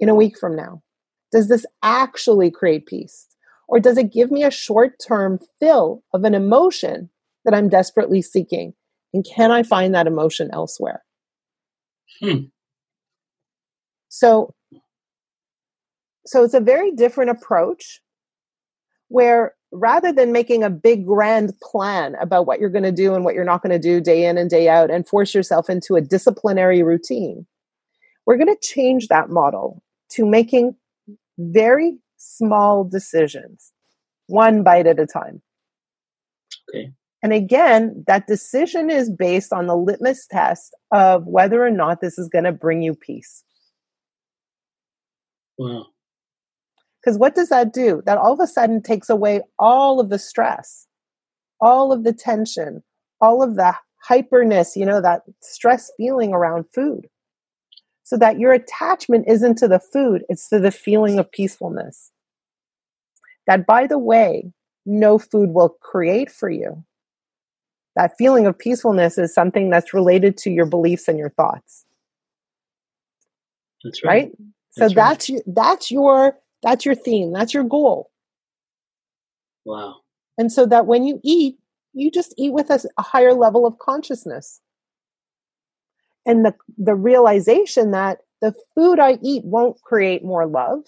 in 0.00 0.08
a 0.08 0.14
week 0.14 0.36
from 0.38 0.56
now? 0.56 0.82
Does 1.30 1.48
this 1.48 1.64
actually 1.82 2.50
create 2.50 2.86
peace? 2.86 3.28
Or 3.68 3.80
does 3.80 3.96
it 3.96 4.12
give 4.12 4.30
me 4.30 4.44
a 4.44 4.50
short 4.50 4.98
term 4.98 5.38
fill 5.60 6.02
of 6.12 6.24
an 6.24 6.34
emotion 6.34 7.10
that 7.44 7.54
I'm 7.54 7.68
desperately 7.68 8.20
seeking? 8.20 8.74
And 9.12 9.24
can 9.24 9.50
I 9.50 9.62
find 9.62 9.94
that 9.94 10.06
emotion 10.06 10.50
elsewhere? 10.52 11.02
Hmm. 12.20 12.44
So, 14.08 14.54
so 16.26 16.44
it's 16.44 16.54
a 16.54 16.60
very 16.60 16.92
different 16.92 17.30
approach 17.30 18.00
where 19.08 19.54
rather 19.72 20.12
than 20.12 20.32
making 20.32 20.62
a 20.62 20.70
big 20.70 21.06
grand 21.06 21.52
plan 21.60 22.14
about 22.20 22.46
what 22.46 22.60
you're 22.60 22.70
going 22.70 22.84
to 22.84 22.92
do 22.92 23.14
and 23.14 23.24
what 23.24 23.34
you're 23.34 23.44
not 23.44 23.62
going 23.62 23.72
to 23.72 23.78
do 23.78 24.00
day 24.00 24.26
in 24.26 24.38
and 24.38 24.50
day 24.50 24.68
out 24.68 24.90
and 24.90 25.08
force 25.08 25.34
yourself 25.34 25.68
into 25.68 25.96
a 25.96 26.00
disciplinary 26.00 26.82
routine, 26.82 27.46
we're 28.26 28.36
going 28.36 28.54
to 28.54 28.60
change 28.62 29.08
that 29.08 29.30
model 29.30 29.82
to 30.10 30.26
making 30.26 30.76
very 31.38 31.98
small 32.18 32.84
decisions, 32.84 33.72
one 34.26 34.62
bite 34.62 34.86
at 34.86 35.00
a 35.00 35.06
time. 35.06 35.42
Okay. 36.68 36.92
And 37.22 37.32
again, 37.32 38.04
that 38.06 38.26
decision 38.26 38.90
is 38.90 39.10
based 39.10 39.52
on 39.52 39.66
the 39.66 39.76
litmus 39.76 40.26
test 40.26 40.74
of 40.90 41.26
whether 41.26 41.64
or 41.64 41.70
not 41.70 42.00
this 42.00 42.18
is 42.18 42.28
going 42.28 42.44
to 42.44 42.52
bring 42.52 42.82
you 42.82 42.94
peace. 42.94 43.44
Wow. 45.56 45.86
Because 47.00 47.18
what 47.18 47.34
does 47.34 47.48
that 47.48 47.72
do? 47.72 48.02
That 48.06 48.18
all 48.18 48.32
of 48.32 48.40
a 48.40 48.46
sudden 48.46 48.82
takes 48.82 49.08
away 49.08 49.42
all 49.58 50.00
of 50.00 50.08
the 50.08 50.18
stress, 50.18 50.86
all 51.60 51.92
of 51.92 52.04
the 52.04 52.12
tension, 52.12 52.82
all 53.20 53.42
of 53.42 53.56
the 53.56 53.74
hyperness, 54.08 54.74
you 54.74 54.84
know, 54.84 55.00
that 55.00 55.22
stress 55.40 55.92
feeling 55.96 56.32
around 56.32 56.64
food. 56.74 57.06
So 58.04 58.16
that 58.18 58.38
your 58.38 58.52
attachment 58.52 59.26
isn't 59.28 59.56
to 59.58 59.68
the 59.68 59.78
food, 59.78 60.24
it's 60.28 60.48
to 60.48 60.58
the 60.58 60.72
feeling 60.72 61.18
of 61.18 61.30
peacefulness 61.30 62.10
that, 63.46 63.66
by 63.66 63.86
the 63.86 63.98
way, 63.98 64.52
no 64.84 65.18
food 65.18 65.50
will 65.50 65.70
create 65.80 66.30
for 66.30 66.50
you. 66.50 66.84
That 67.96 68.16
feeling 68.16 68.46
of 68.46 68.58
peacefulness 68.58 69.18
is 69.18 69.34
something 69.34 69.70
that's 69.70 69.92
related 69.92 70.36
to 70.38 70.50
your 70.50 70.66
beliefs 70.66 71.08
and 71.08 71.18
your 71.18 71.30
thoughts. 71.30 71.84
That's 73.84 74.02
right. 74.04 74.24
right? 74.24 74.32
So 74.70 74.88
that's, 74.88 74.94
that's 74.94 75.28
your 75.28 75.42
that's 75.46 75.90
your 75.90 76.38
that's 76.62 76.86
your 76.86 76.94
theme. 76.94 77.32
That's 77.32 77.52
your 77.52 77.64
goal. 77.64 78.10
Wow. 79.64 79.96
And 80.38 80.50
so 80.50 80.64
that 80.66 80.86
when 80.86 81.04
you 81.04 81.20
eat, 81.22 81.56
you 81.92 82.10
just 82.10 82.34
eat 82.38 82.52
with 82.52 82.70
a, 82.70 82.80
a 82.98 83.02
higher 83.02 83.34
level 83.34 83.66
of 83.66 83.78
consciousness. 83.78 84.60
And 86.24 86.44
the 86.44 86.54
the 86.78 86.94
realization 86.94 87.90
that 87.90 88.18
the 88.40 88.54
food 88.74 88.98
I 88.98 89.18
eat 89.22 89.44
won't 89.44 89.80
create 89.82 90.24
more 90.24 90.46
love 90.46 90.84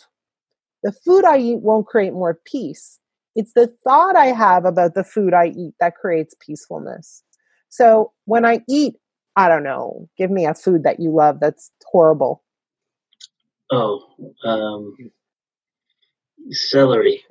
the 0.84 0.92
food 0.92 1.24
I 1.24 1.38
eat 1.38 1.60
won't 1.60 1.86
create 1.86 2.12
more 2.12 2.38
peace. 2.44 3.00
It's 3.34 3.52
the 3.54 3.72
thought 3.84 4.16
I 4.16 4.26
have 4.26 4.64
about 4.64 4.94
the 4.94 5.04
food 5.04 5.34
I 5.34 5.46
eat 5.46 5.74
that 5.80 5.96
creates 5.96 6.34
peacefulness. 6.40 7.22
So 7.68 8.12
when 8.26 8.44
I 8.44 8.60
eat, 8.68 8.94
I 9.36 9.48
don't 9.48 9.64
know, 9.64 10.08
give 10.16 10.30
me 10.30 10.46
a 10.46 10.54
food 10.54 10.84
that 10.84 11.00
you 11.00 11.10
love 11.10 11.40
that's 11.40 11.70
horrible. 11.84 12.42
Oh, 13.72 14.00
um, 14.44 14.94
celery. 16.50 17.24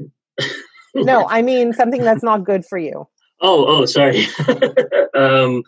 no, 0.95 1.27
I 1.29 1.41
mean 1.41 1.73
something 1.73 2.01
that's 2.01 2.23
not 2.23 2.43
good 2.43 2.65
for 2.65 2.77
you. 2.77 3.07
Oh, 3.41 3.65
oh, 3.67 3.85
sorry. 3.85 4.25
um, 5.15 5.63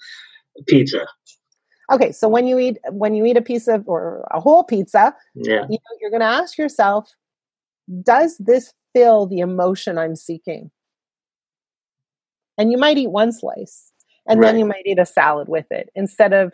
pizza. 0.67 1.05
Okay, 1.91 2.11
so 2.11 2.27
when 2.27 2.47
you 2.47 2.57
eat 2.57 2.77
when 2.89 3.13
you 3.13 3.25
eat 3.25 3.37
a 3.37 3.41
piece 3.41 3.67
of 3.67 3.87
or 3.87 4.27
a 4.31 4.39
whole 4.39 4.63
pizza, 4.63 5.15
yeah. 5.35 5.65
you 5.69 5.77
know, 5.77 5.97
you're 6.01 6.09
going 6.09 6.21
to 6.21 6.25
ask 6.25 6.57
yourself, 6.57 7.13
does 8.03 8.37
this 8.39 8.73
fill 8.95 9.27
the 9.27 9.39
emotion 9.39 9.97
I'm 9.97 10.15
seeking? 10.15 10.71
And 12.57 12.71
you 12.71 12.77
might 12.77 12.97
eat 12.97 13.11
one 13.11 13.33
slice, 13.33 13.91
and 14.27 14.39
right. 14.39 14.47
then 14.47 14.59
you 14.59 14.65
might 14.65 14.85
eat 14.85 14.99
a 14.99 15.05
salad 15.05 15.49
with 15.49 15.65
it 15.71 15.89
instead 15.93 16.31
of 16.31 16.53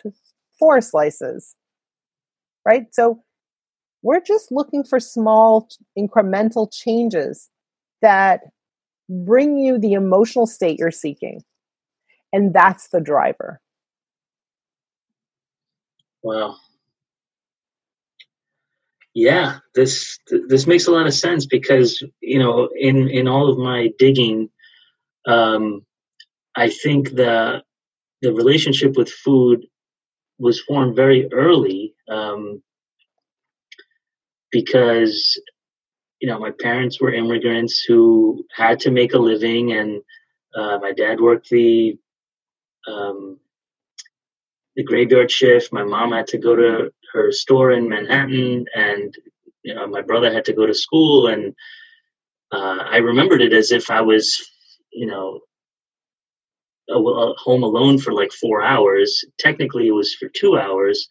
four 0.58 0.82
slices. 0.82 1.56
Right? 2.66 2.88
So 2.92 3.22
we're 4.02 4.22
just 4.22 4.52
looking 4.52 4.84
for 4.84 5.00
small 5.00 5.68
incremental 5.98 6.72
changes 6.72 7.50
that 8.02 8.42
bring 9.10 9.58
you 9.58 9.78
the 9.78 9.94
emotional 9.94 10.48
state 10.48 10.80
you're 10.80 10.92
seeking. 10.92 11.42
And 12.34 12.54
that's 12.54 12.90
the 12.90 13.02
driver. 13.02 13.62
Wow 16.24 16.56
yeah 19.14 19.58
this 19.76 20.20
this 20.48 20.68
makes 20.68 20.88
a 20.88 20.92
lot 20.92 21.08
of 21.08 21.14
sense 21.14 21.46
because 21.46 22.04
you 22.22 22.40
know 22.40 22.70
in 22.80 23.10
in 23.10 23.28
all 23.28 23.50
of 23.50 23.58
my 23.58 23.90
digging 24.00 24.50
um 25.28 25.86
i 26.56 26.70
think 26.70 27.12
the 27.12 27.62
the 28.22 28.34
relationship 28.34 28.96
with 28.96 29.10
food 29.10 29.66
was 30.40 30.62
formed 30.62 30.96
very 30.96 31.32
early 31.34 31.94
um 32.10 32.62
because 34.52 35.42
you 36.22 36.28
know 36.30 36.40
my 36.40 36.52
parents 36.62 37.02
were 37.02 37.14
immigrants 37.14 37.84
who 37.88 38.46
had 38.56 38.80
to 38.80 38.92
make 38.92 39.14
a 39.14 39.20
living 39.20 39.74
and 39.74 40.02
uh, 40.56 40.78
my 40.82 40.92
dad 40.92 41.20
worked 41.20 41.50
the 41.50 41.98
um, 42.88 43.40
the 44.76 44.84
graveyard 44.84 45.32
shift. 45.32 45.74
My 45.74 45.84
mom 45.84 46.12
had 46.12 46.28
to 46.28 46.38
go 46.38 46.56
to 46.56 46.92
her 47.14 47.32
store 47.32 47.72
in 47.72 47.90
Manhattan, 47.90 48.66
and 48.76 49.16
you 49.64 49.76
know, 49.76 49.88
my 49.88 50.02
brother 50.02 50.32
had 50.34 50.46
to 50.46 50.54
go 50.54 50.66
to 50.66 50.74
school. 50.74 51.28
And 51.28 51.56
uh, 52.52 52.84
I 52.90 52.98
remembered 52.98 53.42
it 53.42 53.54
as 53.54 53.72
if 53.72 53.90
I 53.90 54.02
was, 54.02 54.50
you 54.92 55.06
know, 55.06 55.42
a, 56.90 56.98
a 56.98 57.34
home 57.38 57.64
alone 57.64 57.98
for 57.98 58.14
like 58.14 58.32
four 58.32 58.64
hours. 58.64 59.24
Technically, 59.38 59.88
it 59.88 59.92
was 59.92 60.14
for 60.14 60.30
two 60.30 60.58
hours, 60.58 61.08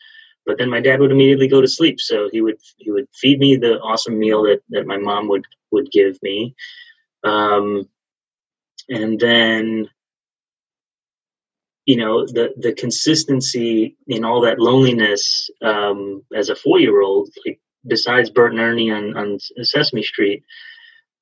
but 0.46 0.58
then 0.58 0.70
my 0.70 0.80
dad 0.80 1.00
would 1.00 1.12
immediately 1.12 1.48
go 1.48 1.60
to 1.60 1.68
sleep. 1.68 2.00
So 2.00 2.28
he 2.32 2.40
would 2.40 2.58
he 2.78 2.90
would 2.90 3.06
feed 3.14 3.38
me 3.38 3.56
the 3.56 3.80
awesome 3.80 4.18
meal 4.18 4.42
that 4.44 4.62
that 4.70 4.86
my 4.86 4.98
mom 4.98 5.28
would 5.28 5.44
would 5.70 5.90
give 5.90 6.18
me, 6.22 6.54
um, 7.24 7.88
and 8.88 9.18
then 9.18 9.88
you 11.86 11.96
know 11.96 12.26
the 12.26 12.52
the 12.56 12.72
consistency 12.72 13.96
in 14.06 14.24
all 14.24 14.40
that 14.42 14.58
loneliness 14.58 15.50
um, 15.62 16.22
as 16.34 16.48
a 16.48 16.56
four 16.56 16.78
year 16.78 17.00
old, 17.02 17.30
like 17.46 17.60
besides 17.86 18.30
Bert 18.30 18.52
and 18.52 18.60
Ernie 18.60 18.90
on 18.90 19.16
on 19.16 19.38
Sesame 19.62 20.02
Street. 20.02 20.44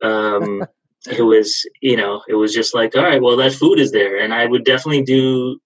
Um, 0.03 0.65
it 1.07 1.23
was 1.23 1.65
you 1.81 1.97
know 1.97 2.23
it 2.29 2.35
was 2.35 2.53
just 2.53 2.75
like 2.75 2.97
all 2.97 3.03
right 3.03 3.23
well 3.23 3.37
that 3.37 3.53
food 3.53 3.79
is 3.79 3.93
there 3.93 4.19
and 4.19 4.35
i 4.35 4.45
would 4.45 4.65
definitely 4.65 5.03
do 5.03 5.59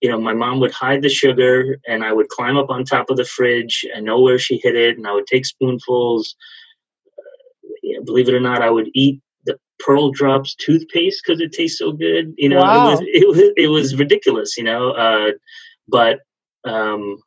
you 0.00 0.08
know 0.08 0.20
my 0.20 0.32
mom 0.32 0.60
would 0.60 0.70
hide 0.70 1.02
the 1.02 1.08
sugar 1.08 1.76
and 1.88 2.04
i 2.04 2.12
would 2.12 2.28
climb 2.28 2.56
up 2.56 2.70
on 2.70 2.84
top 2.84 3.10
of 3.10 3.16
the 3.16 3.24
fridge 3.24 3.84
and 3.94 4.06
know 4.06 4.20
where 4.20 4.38
she 4.38 4.60
hid 4.62 4.76
it 4.76 4.96
and 4.96 5.06
i 5.06 5.12
would 5.12 5.26
take 5.26 5.44
spoonfuls 5.44 6.36
uh, 7.18 7.68
you 7.82 7.98
know, 7.98 8.04
believe 8.04 8.28
it 8.28 8.34
or 8.34 8.40
not 8.40 8.62
i 8.62 8.70
would 8.70 8.88
eat 8.94 9.20
pearl 9.78 10.10
drops 10.10 10.54
toothpaste 10.54 11.22
because 11.24 11.40
it 11.40 11.52
tastes 11.52 11.78
so 11.78 11.92
good 11.92 12.34
you 12.36 12.48
know 12.48 12.60
wow. 12.60 12.88
it 12.88 12.90
was 12.90 13.00
it 13.06 13.28
was 13.28 13.52
it 13.56 13.68
was 13.68 13.98
ridiculous 13.98 14.56
you 14.56 14.64
know 14.64 14.90
uh, 14.90 15.30
but 15.88 16.20
um 16.64 17.18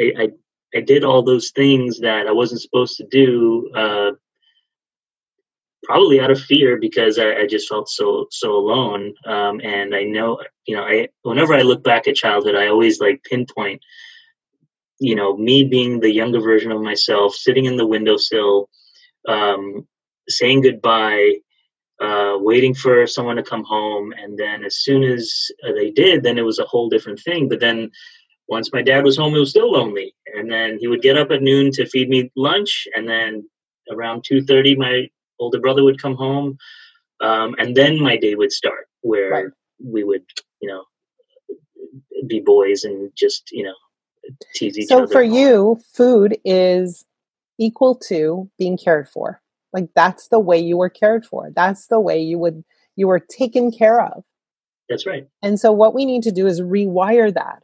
I, 0.00 0.12
I 0.18 0.28
I 0.74 0.80
did 0.80 1.04
all 1.04 1.22
those 1.22 1.50
things 1.50 2.00
that 2.00 2.26
I 2.26 2.32
wasn't 2.32 2.60
supposed 2.60 2.96
to 2.98 3.06
do 3.10 3.70
uh, 3.74 4.12
probably 5.84 6.20
out 6.20 6.30
of 6.30 6.40
fear 6.40 6.78
because 6.78 7.18
I, 7.18 7.32
I 7.34 7.46
just 7.46 7.68
felt 7.68 7.88
so 7.88 8.26
so 8.30 8.54
alone. 8.54 9.14
Um, 9.24 9.60
and 9.62 9.94
I 9.94 10.04
know, 10.04 10.40
you 10.66 10.76
know, 10.76 10.82
I 10.82 11.08
whenever 11.22 11.54
I 11.54 11.62
look 11.62 11.82
back 11.82 12.06
at 12.06 12.16
childhood, 12.16 12.54
I 12.54 12.68
always 12.68 13.00
like 13.00 13.24
pinpoint, 13.24 13.80
you 14.98 15.14
know, 15.14 15.36
me 15.36 15.64
being 15.64 16.00
the 16.00 16.12
younger 16.12 16.40
version 16.40 16.72
of 16.72 16.82
myself, 16.82 17.34
sitting 17.34 17.64
in 17.64 17.76
the 17.76 17.86
windowsill, 17.86 18.68
um, 19.26 19.86
saying 20.28 20.62
goodbye, 20.62 21.34
uh, 22.00 22.36
waiting 22.38 22.74
for 22.74 23.06
someone 23.06 23.36
to 23.36 23.42
come 23.42 23.64
home, 23.64 24.12
and 24.12 24.38
then 24.38 24.64
as 24.64 24.76
soon 24.76 25.02
as 25.02 25.50
they 25.74 25.90
did, 25.90 26.22
then 26.22 26.38
it 26.38 26.44
was 26.44 26.58
a 26.58 26.64
whole 26.64 26.88
different 26.88 27.20
thing. 27.20 27.48
But 27.48 27.60
then 27.60 27.90
once 28.48 28.72
my 28.72 28.82
dad 28.82 29.04
was 29.04 29.16
home, 29.16 29.34
it 29.34 29.40
was 29.40 29.50
still 29.50 29.72
lonely, 29.72 30.14
and 30.34 30.50
then 30.50 30.78
he 30.78 30.86
would 30.86 31.02
get 31.02 31.18
up 31.18 31.30
at 31.30 31.42
noon 31.42 31.72
to 31.72 31.86
feed 31.86 32.08
me 32.08 32.30
lunch, 32.36 32.86
and 32.94 33.08
then 33.08 33.48
around 33.90 34.24
two 34.24 34.42
thirty, 34.42 34.76
my 34.76 35.08
older 35.40 35.60
brother 35.60 35.84
would 35.84 36.00
come 36.00 36.14
home, 36.14 36.56
um, 37.20 37.54
and 37.58 37.76
then 37.76 38.00
my 38.00 38.16
day 38.16 38.34
would 38.34 38.52
start 38.52 38.88
where 39.00 39.30
right. 39.30 39.46
we 39.84 40.04
would, 40.04 40.24
you 40.60 40.68
know, 40.68 40.84
be 42.26 42.40
boys 42.40 42.84
and 42.84 43.10
just 43.16 43.50
you 43.50 43.64
know 43.64 43.74
tease 44.54 44.78
each 44.78 44.88
so 44.88 44.98
other. 44.98 45.06
So 45.06 45.12
for 45.12 45.22
you, 45.22 45.80
food 45.92 46.38
is 46.44 47.04
equal 47.58 47.96
to 47.96 48.48
being 48.58 48.78
cared 48.78 49.08
for. 49.08 49.40
Like 49.72 49.88
that's 49.94 50.28
the 50.28 50.38
way 50.38 50.58
you 50.58 50.76
were 50.76 50.88
cared 50.88 51.26
for. 51.26 51.50
That's 51.54 51.86
the 51.88 52.00
way 52.00 52.20
you 52.20 52.38
would 52.38 52.64
you 52.96 53.06
were 53.06 53.20
taken 53.20 53.70
care 53.70 54.00
of. 54.00 54.24
That's 54.88 55.06
right. 55.06 55.28
And 55.42 55.60
so 55.60 55.72
what 55.72 55.94
we 55.94 56.06
need 56.06 56.22
to 56.24 56.32
do 56.32 56.46
is 56.46 56.60
rewire 56.60 57.32
that 57.32 57.62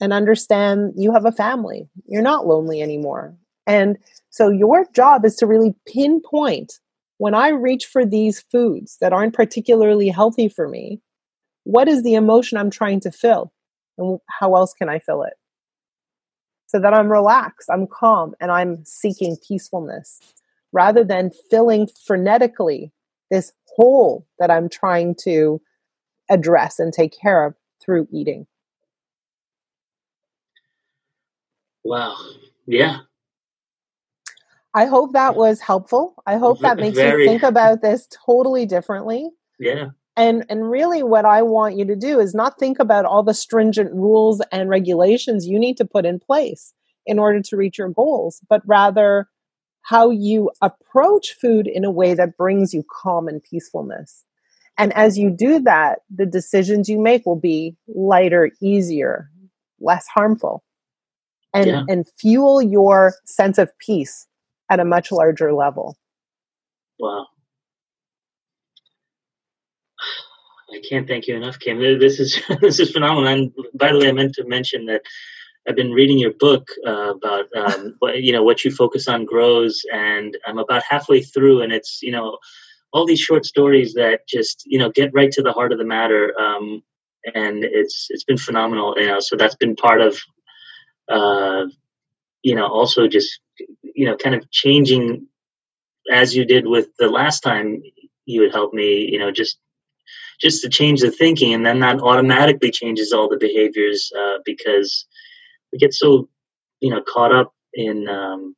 and 0.00 0.12
understand 0.12 0.94
you 0.96 1.12
have 1.12 1.24
a 1.24 1.32
family. 1.32 1.88
You're 2.06 2.22
not 2.22 2.46
lonely 2.46 2.82
anymore. 2.82 3.36
And 3.66 3.96
so 4.30 4.50
your 4.50 4.86
job 4.92 5.24
is 5.24 5.36
to 5.36 5.46
really 5.46 5.74
pinpoint 5.86 6.80
when 7.18 7.34
I 7.34 7.48
reach 7.48 7.86
for 7.86 8.04
these 8.04 8.40
foods 8.40 8.98
that 9.00 9.12
aren't 9.12 9.34
particularly 9.34 10.08
healthy 10.08 10.48
for 10.48 10.68
me, 10.68 11.00
what 11.62 11.88
is 11.88 12.02
the 12.02 12.14
emotion 12.14 12.58
I'm 12.58 12.70
trying 12.70 13.00
to 13.00 13.10
fill? 13.10 13.52
And 13.96 14.18
how 14.28 14.56
else 14.56 14.74
can 14.74 14.88
I 14.88 14.98
fill 14.98 15.22
it? 15.22 15.34
So 16.66 16.80
that 16.80 16.92
I'm 16.92 17.10
relaxed, 17.10 17.70
I'm 17.72 17.86
calm, 17.86 18.34
and 18.40 18.50
I'm 18.50 18.84
seeking 18.84 19.36
peacefulness 19.46 20.18
rather 20.74 21.04
than 21.04 21.30
filling 21.50 21.88
frenetically 22.08 22.90
this 23.30 23.52
hole 23.76 24.26
that 24.38 24.50
I'm 24.50 24.68
trying 24.68 25.14
to 25.22 25.62
address 26.28 26.78
and 26.78 26.92
take 26.92 27.14
care 27.18 27.46
of 27.46 27.54
through 27.82 28.08
eating. 28.12 28.46
Wow. 31.84 32.16
Yeah. 32.66 32.98
I 34.74 34.86
hope 34.86 35.12
that 35.12 35.36
was 35.36 35.60
helpful. 35.60 36.14
I 36.26 36.36
hope 36.36 36.58
that 36.60 36.78
makes 36.78 36.96
Very. 36.96 37.22
you 37.22 37.28
think 37.28 37.44
about 37.44 37.80
this 37.80 38.08
totally 38.26 38.66
differently. 38.66 39.30
Yeah. 39.58 39.90
And 40.16 40.44
and 40.48 40.68
really 40.68 41.02
what 41.02 41.24
I 41.24 41.42
want 41.42 41.76
you 41.76 41.84
to 41.86 41.96
do 41.96 42.18
is 42.18 42.34
not 42.34 42.58
think 42.58 42.80
about 42.80 43.04
all 43.04 43.22
the 43.22 43.34
stringent 43.34 43.92
rules 43.92 44.40
and 44.50 44.68
regulations 44.68 45.46
you 45.46 45.58
need 45.58 45.76
to 45.76 45.84
put 45.84 46.04
in 46.04 46.18
place 46.18 46.72
in 47.06 47.18
order 47.18 47.40
to 47.42 47.56
reach 47.56 47.78
your 47.78 47.90
goals, 47.90 48.40
but 48.48 48.62
rather 48.66 49.28
how 49.84 50.10
you 50.10 50.50
approach 50.62 51.34
food 51.40 51.66
in 51.66 51.84
a 51.84 51.90
way 51.90 52.14
that 52.14 52.36
brings 52.36 52.72
you 52.72 52.82
calm 52.90 53.28
and 53.28 53.42
peacefulness. 53.42 54.24
And 54.76 54.92
as 54.94 55.16
you 55.18 55.30
do 55.30 55.60
that, 55.60 56.00
the 56.14 56.26
decisions 56.26 56.88
you 56.88 56.98
make 56.98 57.24
will 57.26 57.38
be 57.38 57.76
lighter, 57.86 58.50
easier, 58.60 59.30
less 59.80 60.06
harmful. 60.08 60.64
And 61.52 61.66
yeah. 61.68 61.84
and 61.88 62.04
fuel 62.18 62.60
your 62.60 63.14
sense 63.26 63.58
of 63.58 63.70
peace 63.78 64.26
at 64.68 64.80
a 64.80 64.84
much 64.84 65.12
larger 65.12 65.52
level. 65.52 65.96
Wow. 66.98 67.28
I 70.72 70.80
can't 70.88 71.06
thank 71.06 71.28
you 71.28 71.36
enough, 71.36 71.60
Kim. 71.60 71.78
This 71.78 72.18
is 72.18 72.42
this 72.60 72.80
is 72.80 72.90
phenomenal. 72.90 73.28
And 73.28 73.52
by 73.74 73.92
the 73.92 73.98
way, 74.00 74.08
I 74.08 74.12
meant 74.12 74.34
to 74.34 74.44
mention 74.44 74.86
that 74.86 75.02
I've 75.68 75.76
been 75.76 75.92
reading 75.92 76.18
your 76.18 76.32
book 76.32 76.68
uh, 76.86 77.14
about 77.14 77.46
um, 77.56 77.96
what 78.00 78.22
you 78.22 78.32
know 78.32 78.42
what 78.42 78.64
you 78.64 78.70
focus 78.70 79.08
on 79.08 79.24
grows, 79.24 79.82
and 79.92 80.36
I'm 80.46 80.58
about 80.58 80.82
halfway 80.88 81.22
through, 81.22 81.62
and 81.62 81.72
it's 81.72 82.02
you 82.02 82.12
know 82.12 82.38
all 82.92 83.06
these 83.06 83.20
short 83.20 83.46
stories 83.46 83.94
that 83.94 84.28
just 84.28 84.64
you 84.66 84.78
know 84.78 84.90
get 84.90 85.12
right 85.14 85.32
to 85.32 85.42
the 85.42 85.52
heart 85.52 85.72
of 85.72 85.78
the 85.78 85.84
matter, 85.84 86.34
um, 86.38 86.82
and 87.34 87.64
it's 87.64 88.08
it's 88.10 88.24
been 88.24 88.38
phenomenal. 88.38 88.94
You 88.98 89.06
know, 89.08 89.20
so 89.20 89.36
that's 89.36 89.56
been 89.56 89.76
part 89.76 90.00
of 90.02 90.18
uh, 91.08 91.64
you 92.42 92.54
know 92.54 92.66
also 92.66 93.08
just 93.08 93.40
you 93.82 94.06
know 94.06 94.16
kind 94.16 94.34
of 94.34 94.50
changing 94.50 95.26
as 96.12 96.36
you 96.36 96.44
did 96.44 96.66
with 96.66 96.88
the 96.98 97.08
last 97.08 97.40
time 97.40 97.82
you 98.26 98.40
would 98.40 98.52
help 98.52 98.74
me 98.74 99.08
you 99.10 99.18
know 99.18 99.30
just 99.30 99.58
just 100.40 100.62
to 100.62 100.68
change 100.68 101.00
the 101.00 101.10
thinking 101.10 101.54
and 101.54 101.64
then 101.64 101.80
that 101.80 102.00
automatically 102.00 102.70
changes 102.70 103.12
all 103.12 103.28
the 103.28 103.38
behaviors 103.38 104.12
uh, 104.18 104.38
because 104.44 105.06
we 105.74 105.78
get 105.78 105.92
so 105.92 106.28
you 106.80 106.88
know 106.88 107.02
caught 107.06 107.34
up 107.34 107.52
in 107.74 108.08
um, 108.08 108.54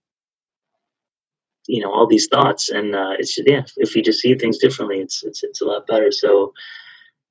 you 1.66 1.83
know 1.83 1.92
all 1.92 2.07
these 2.07 2.29
thoughts 2.29 2.68
and 2.68 2.94
uh, 2.94 3.14
it's 3.18 3.35
just, 3.35 3.48
yeah 3.48 3.64
if 3.79 3.96
you 3.96 4.02
just 4.02 4.20
see 4.20 4.35
things 4.37 4.59
differently 4.59 5.00
it's 5.00 5.24
it's 5.24 5.42
it's 5.42 5.61
a 5.61 5.64
lot 5.64 5.87
better 5.88 6.12
so 6.12 6.52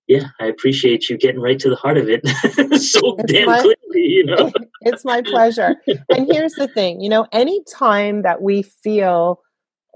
yeah, 0.07 0.27
I 0.39 0.45
appreciate 0.45 1.09
you 1.09 1.17
getting 1.17 1.41
right 1.41 1.57
to 1.59 1.69
the 1.69 1.75
heart 1.75 1.97
of 1.97 2.07
it 2.09 2.25
so 2.79 3.15
it's 3.17 3.33
damn 3.33 3.47
my, 3.47 3.59
clearly, 3.59 4.07
you 4.07 4.25
know. 4.25 4.51
it's 4.81 5.03
my 5.03 5.21
pleasure. 5.23 5.75
And 6.09 6.31
here's 6.31 6.53
the 6.53 6.67
thing, 6.67 7.01
you 7.01 7.09
know, 7.09 7.25
any 7.31 7.63
time 7.63 8.21
that 8.21 8.41
we 8.41 8.61
feel 8.61 9.41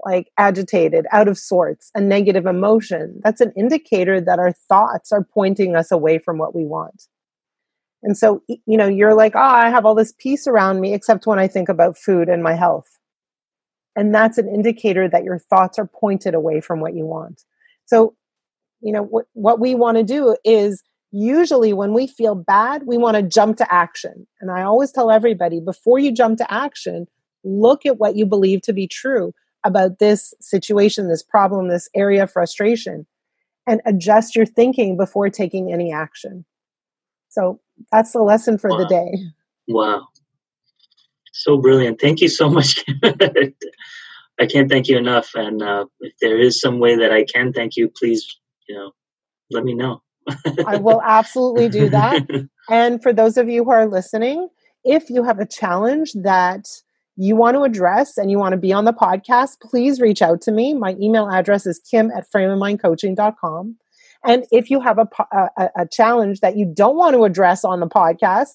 like 0.04 0.30
agitated, 0.36 1.06
out 1.12 1.28
of 1.28 1.38
sorts, 1.38 1.90
a 1.94 2.00
negative 2.00 2.46
emotion, 2.46 3.20
that's 3.22 3.40
an 3.40 3.52
indicator 3.56 4.20
that 4.20 4.38
our 4.38 4.52
thoughts 4.52 5.12
are 5.12 5.22
pointing 5.22 5.76
us 5.76 5.92
away 5.92 6.18
from 6.18 6.38
what 6.38 6.54
we 6.54 6.64
want. 6.64 7.06
And 8.02 8.16
so, 8.16 8.42
you 8.48 8.78
know, 8.78 8.88
you're 8.88 9.14
like, 9.14 9.36
oh, 9.36 9.40
I 9.40 9.68
have 9.68 9.84
all 9.84 9.94
this 9.94 10.14
peace 10.16 10.46
around 10.46 10.80
me, 10.80 10.94
except 10.94 11.26
when 11.26 11.38
I 11.38 11.48
think 11.48 11.68
about 11.68 11.98
food 11.98 12.28
and 12.28 12.42
my 12.42 12.54
health. 12.54 12.98
And 13.94 14.14
that's 14.14 14.38
an 14.38 14.48
indicator 14.48 15.08
that 15.08 15.24
your 15.24 15.38
thoughts 15.38 15.78
are 15.78 15.86
pointed 15.86 16.34
away 16.34 16.60
from 16.60 16.80
what 16.80 16.94
you 16.94 17.04
want. 17.04 17.44
So 17.84 18.14
you 18.80 18.92
know 18.92 19.02
what, 19.02 19.26
what 19.34 19.60
we 19.60 19.74
want 19.74 19.96
to 19.98 20.04
do 20.04 20.36
is 20.44 20.82
usually 21.12 21.72
when 21.72 21.92
we 21.92 22.06
feel 22.06 22.34
bad 22.34 22.82
we 22.86 22.96
want 22.96 23.16
to 23.16 23.22
jump 23.22 23.56
to 23.56 23.72
action 23.72 24.26
and 24.40 24.50
i 24.50 24.62
always 24.62 24.92
tell 24.92 25.10
everybody 25.10 25.60
before 25.60 25.98
you 25.98 26.12
jump 26.12 26.38
to 26.38 26.52
action 26.52 27.06
look 27.44 27.84
at 27.84 27.98
what 27.98 28.16
you 28.16 28.24
believe 28.24 28.62
to 28.62 28.72
be 28.72 28.86
true 28.86 29.32
about 29.64 29.98
this 29.98 30.32
situation 30.40 31.08
this 31.08 31.22
problem 31.22 31.68
this 31.68 31.88
area 31.94 32.22
of 32.22 32.32
frustration 32.32 33.06
and 33.66 33.80
adjust 33.84 34.34
your 34.34 34.46
thinking 34.46 34.96
before 34.96 35.28
taking 35.28 35.72
any 35.72 35.92
action 35.92 36.44
so 37.28 37.60
that's 37.92 38.12
the 38.12 38.22
lesson 38.22 38.58
for 38.58 38.70
wow. 38.70 38.78
the 38.78 38.86
day 38.86 39.12
wow 39.68 40.06
so 41.32 41.56
brilliant 41.56 42.00
thank 42.00 42.20
you 42.20 42.28
so 42.28 42.48
much 42.58 42.84
i 44.38 44.46
can't 44.46 44.70
thank 44.70 44.88
you 44.88 44.96
enough 44.96 45.30
and 45.34 45.62
uh, 45.62 45.84
if 46.00 46.12
there 46.20 46.38
is 46.38 46.60
some 46.60 46.78
way 46.78 46.96
that 46.96 47.12
i 47.12 47.24
can 47.24 47.52
thank 47.52 47.76
you 47.76 47.88
please 47.88 48.40
you 48.70 48.76
know, 48.76 48.92
let 49.50 49.64
me 49.64 49.74
know. 49.74 50.00
I 50.66 50.76
will 50.76 51.02
absolutely 51.02 51.68
do 51.68 51.88
that. 51.90 52.22
And 52.70 53.02
for 53.02 53.12
those 53.12 53.36
of 53.36 53.48
you 53.48 53.64
who 53.64 53.72
are 53.72 53.86
listening, 53.86 54.48
if 54.84 55.10
you 55.10 55.24
have 55.24 55.40
a 55.40 55.46
challenge 55.46 56.12
that 56.12 56.68
you 57.16 57.34
want 57.34 57.56
to 57.56 57.64
address 57.64 58.16
and 58.16 58.30
you 58.30 58.38
want 58.38 58.52
to 58.52 58.56
be 58.56 58.72
on 58.72 58.84
the 58.84 58.92
podcast, 58.92 59.60
please 59.60 60.00
reach 60.00 60.22
out 60.22 60.40
to 60.42 60.52
me. 60.52 60.72
My 60.72 60.94
email 61.00 61.28
address 61.28 61.66
is 61.66 61.80
kim 61.90 62.12
at 62.12 62.30
frameofmindcoaching.com. 62.30 63.76
And 64.24 64.44
if 64.50 64.70
you 64.70 64.80
have 64.80 64.98
a, 64.98 65.08
a, 65.32 65.70
a 65.76 65.86
challenge 65.86 66.40
that 66.40 66.56
you 66.56 66.66
don't 66.66 66.96
want 66.96 67.14
to 67.14 67.24
address 67.24 67.64
on 67.64 67.80
the 67.80 67.86
podcast, 67.86 68.54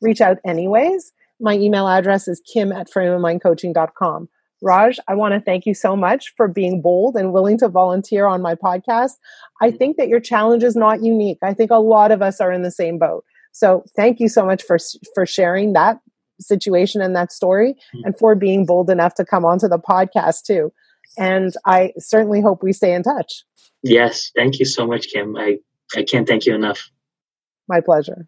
reach 0.00 0.20
out 0.20 0.38
anyways. 0.44 1.12
My 1.40 1.54
email 1.54 1.88
address 1.88 2.28
is 2.28 2.40
kim 2.52 2.72
at 2.72 2.90
frameofmindcoaching.com. 2.90 4.28
Raj, 4.62 5.00
I 5.08 5.14
want 5.14 5.34
to 5.34 5.40
thank 5.40 5.66
you 5.66 5.74
so 5.74 5.96
much 5.96 6.32
for 6.36 6.46
being 6.46 6.80
bold 6.80 7.16
and 7.16 7.32
willing 7.32 7.58
to 7.58 7.68
volunteer 7.68 8.26
on 8.26 8.40
my 8.42 8.54
podcast. 8.54 9.14
I 9.60 9.72
think 9.72 9.96
that 9.96 10.08
your 10.08 10.20
challenge 10.20 10.62
is 10.62 10.76
not 10.76 11.02
unique. 11.02 11.38
I 11.42 11.52
think 11.52 11.72
a 11.72 11.78
lot 11.78 12.12
of 12.12 12.22
us 12.22 12.40
are 12.40 12.52
in 12.52 12.62
the 12.62 12.70
same 12.70 12.98
boat. 12.98 13.24
So 13.50 13.84
thank 13.96 14.20
you 14.20 14.28
so 14.28 14.46
much 14.46 14.62
for 14.62 14.78
for 15.14 15.26
sharing 15.26 15.72
that 15.72 15.98
situation 16.40 17.00
and 17.00 17.14
that 17.16 17.32
story 17.32 17.74
mm-hmm. 17.74 18.04
and 18.04 18.18
for 18.18 18.34
being 18.34 18.64
bold 18.64 18.88
enough 18.88 19.14
to 19.16 19.24
come 19.24 19.44
onto 19.44 19.68
the 19.68 19.78
podcast 19.78 20.44
too. 20.44 20.72
And 21.18 21.52
I 21.66 21.92
certainly 21.98 22.40
hope 22.40 22.62
we 22.62 22.72
stay 22.72 22.94
in 22.94 23.02
touch. 23.02 23.44
Yes, 23.82 24.30
thank 24.36 24.58
you 24.58 24.64
so 24.64 24.86
much, 24.86 25.08
Kim. 25.08 25.36
I, 25.36 25.58
I 25.96 26.02
can't 26.04 26.26
thank 26.26 26.46
you 26.46 26.54
enough. 26.54 26.90
My 27.68 27.80
pleasure. 27.80 28.26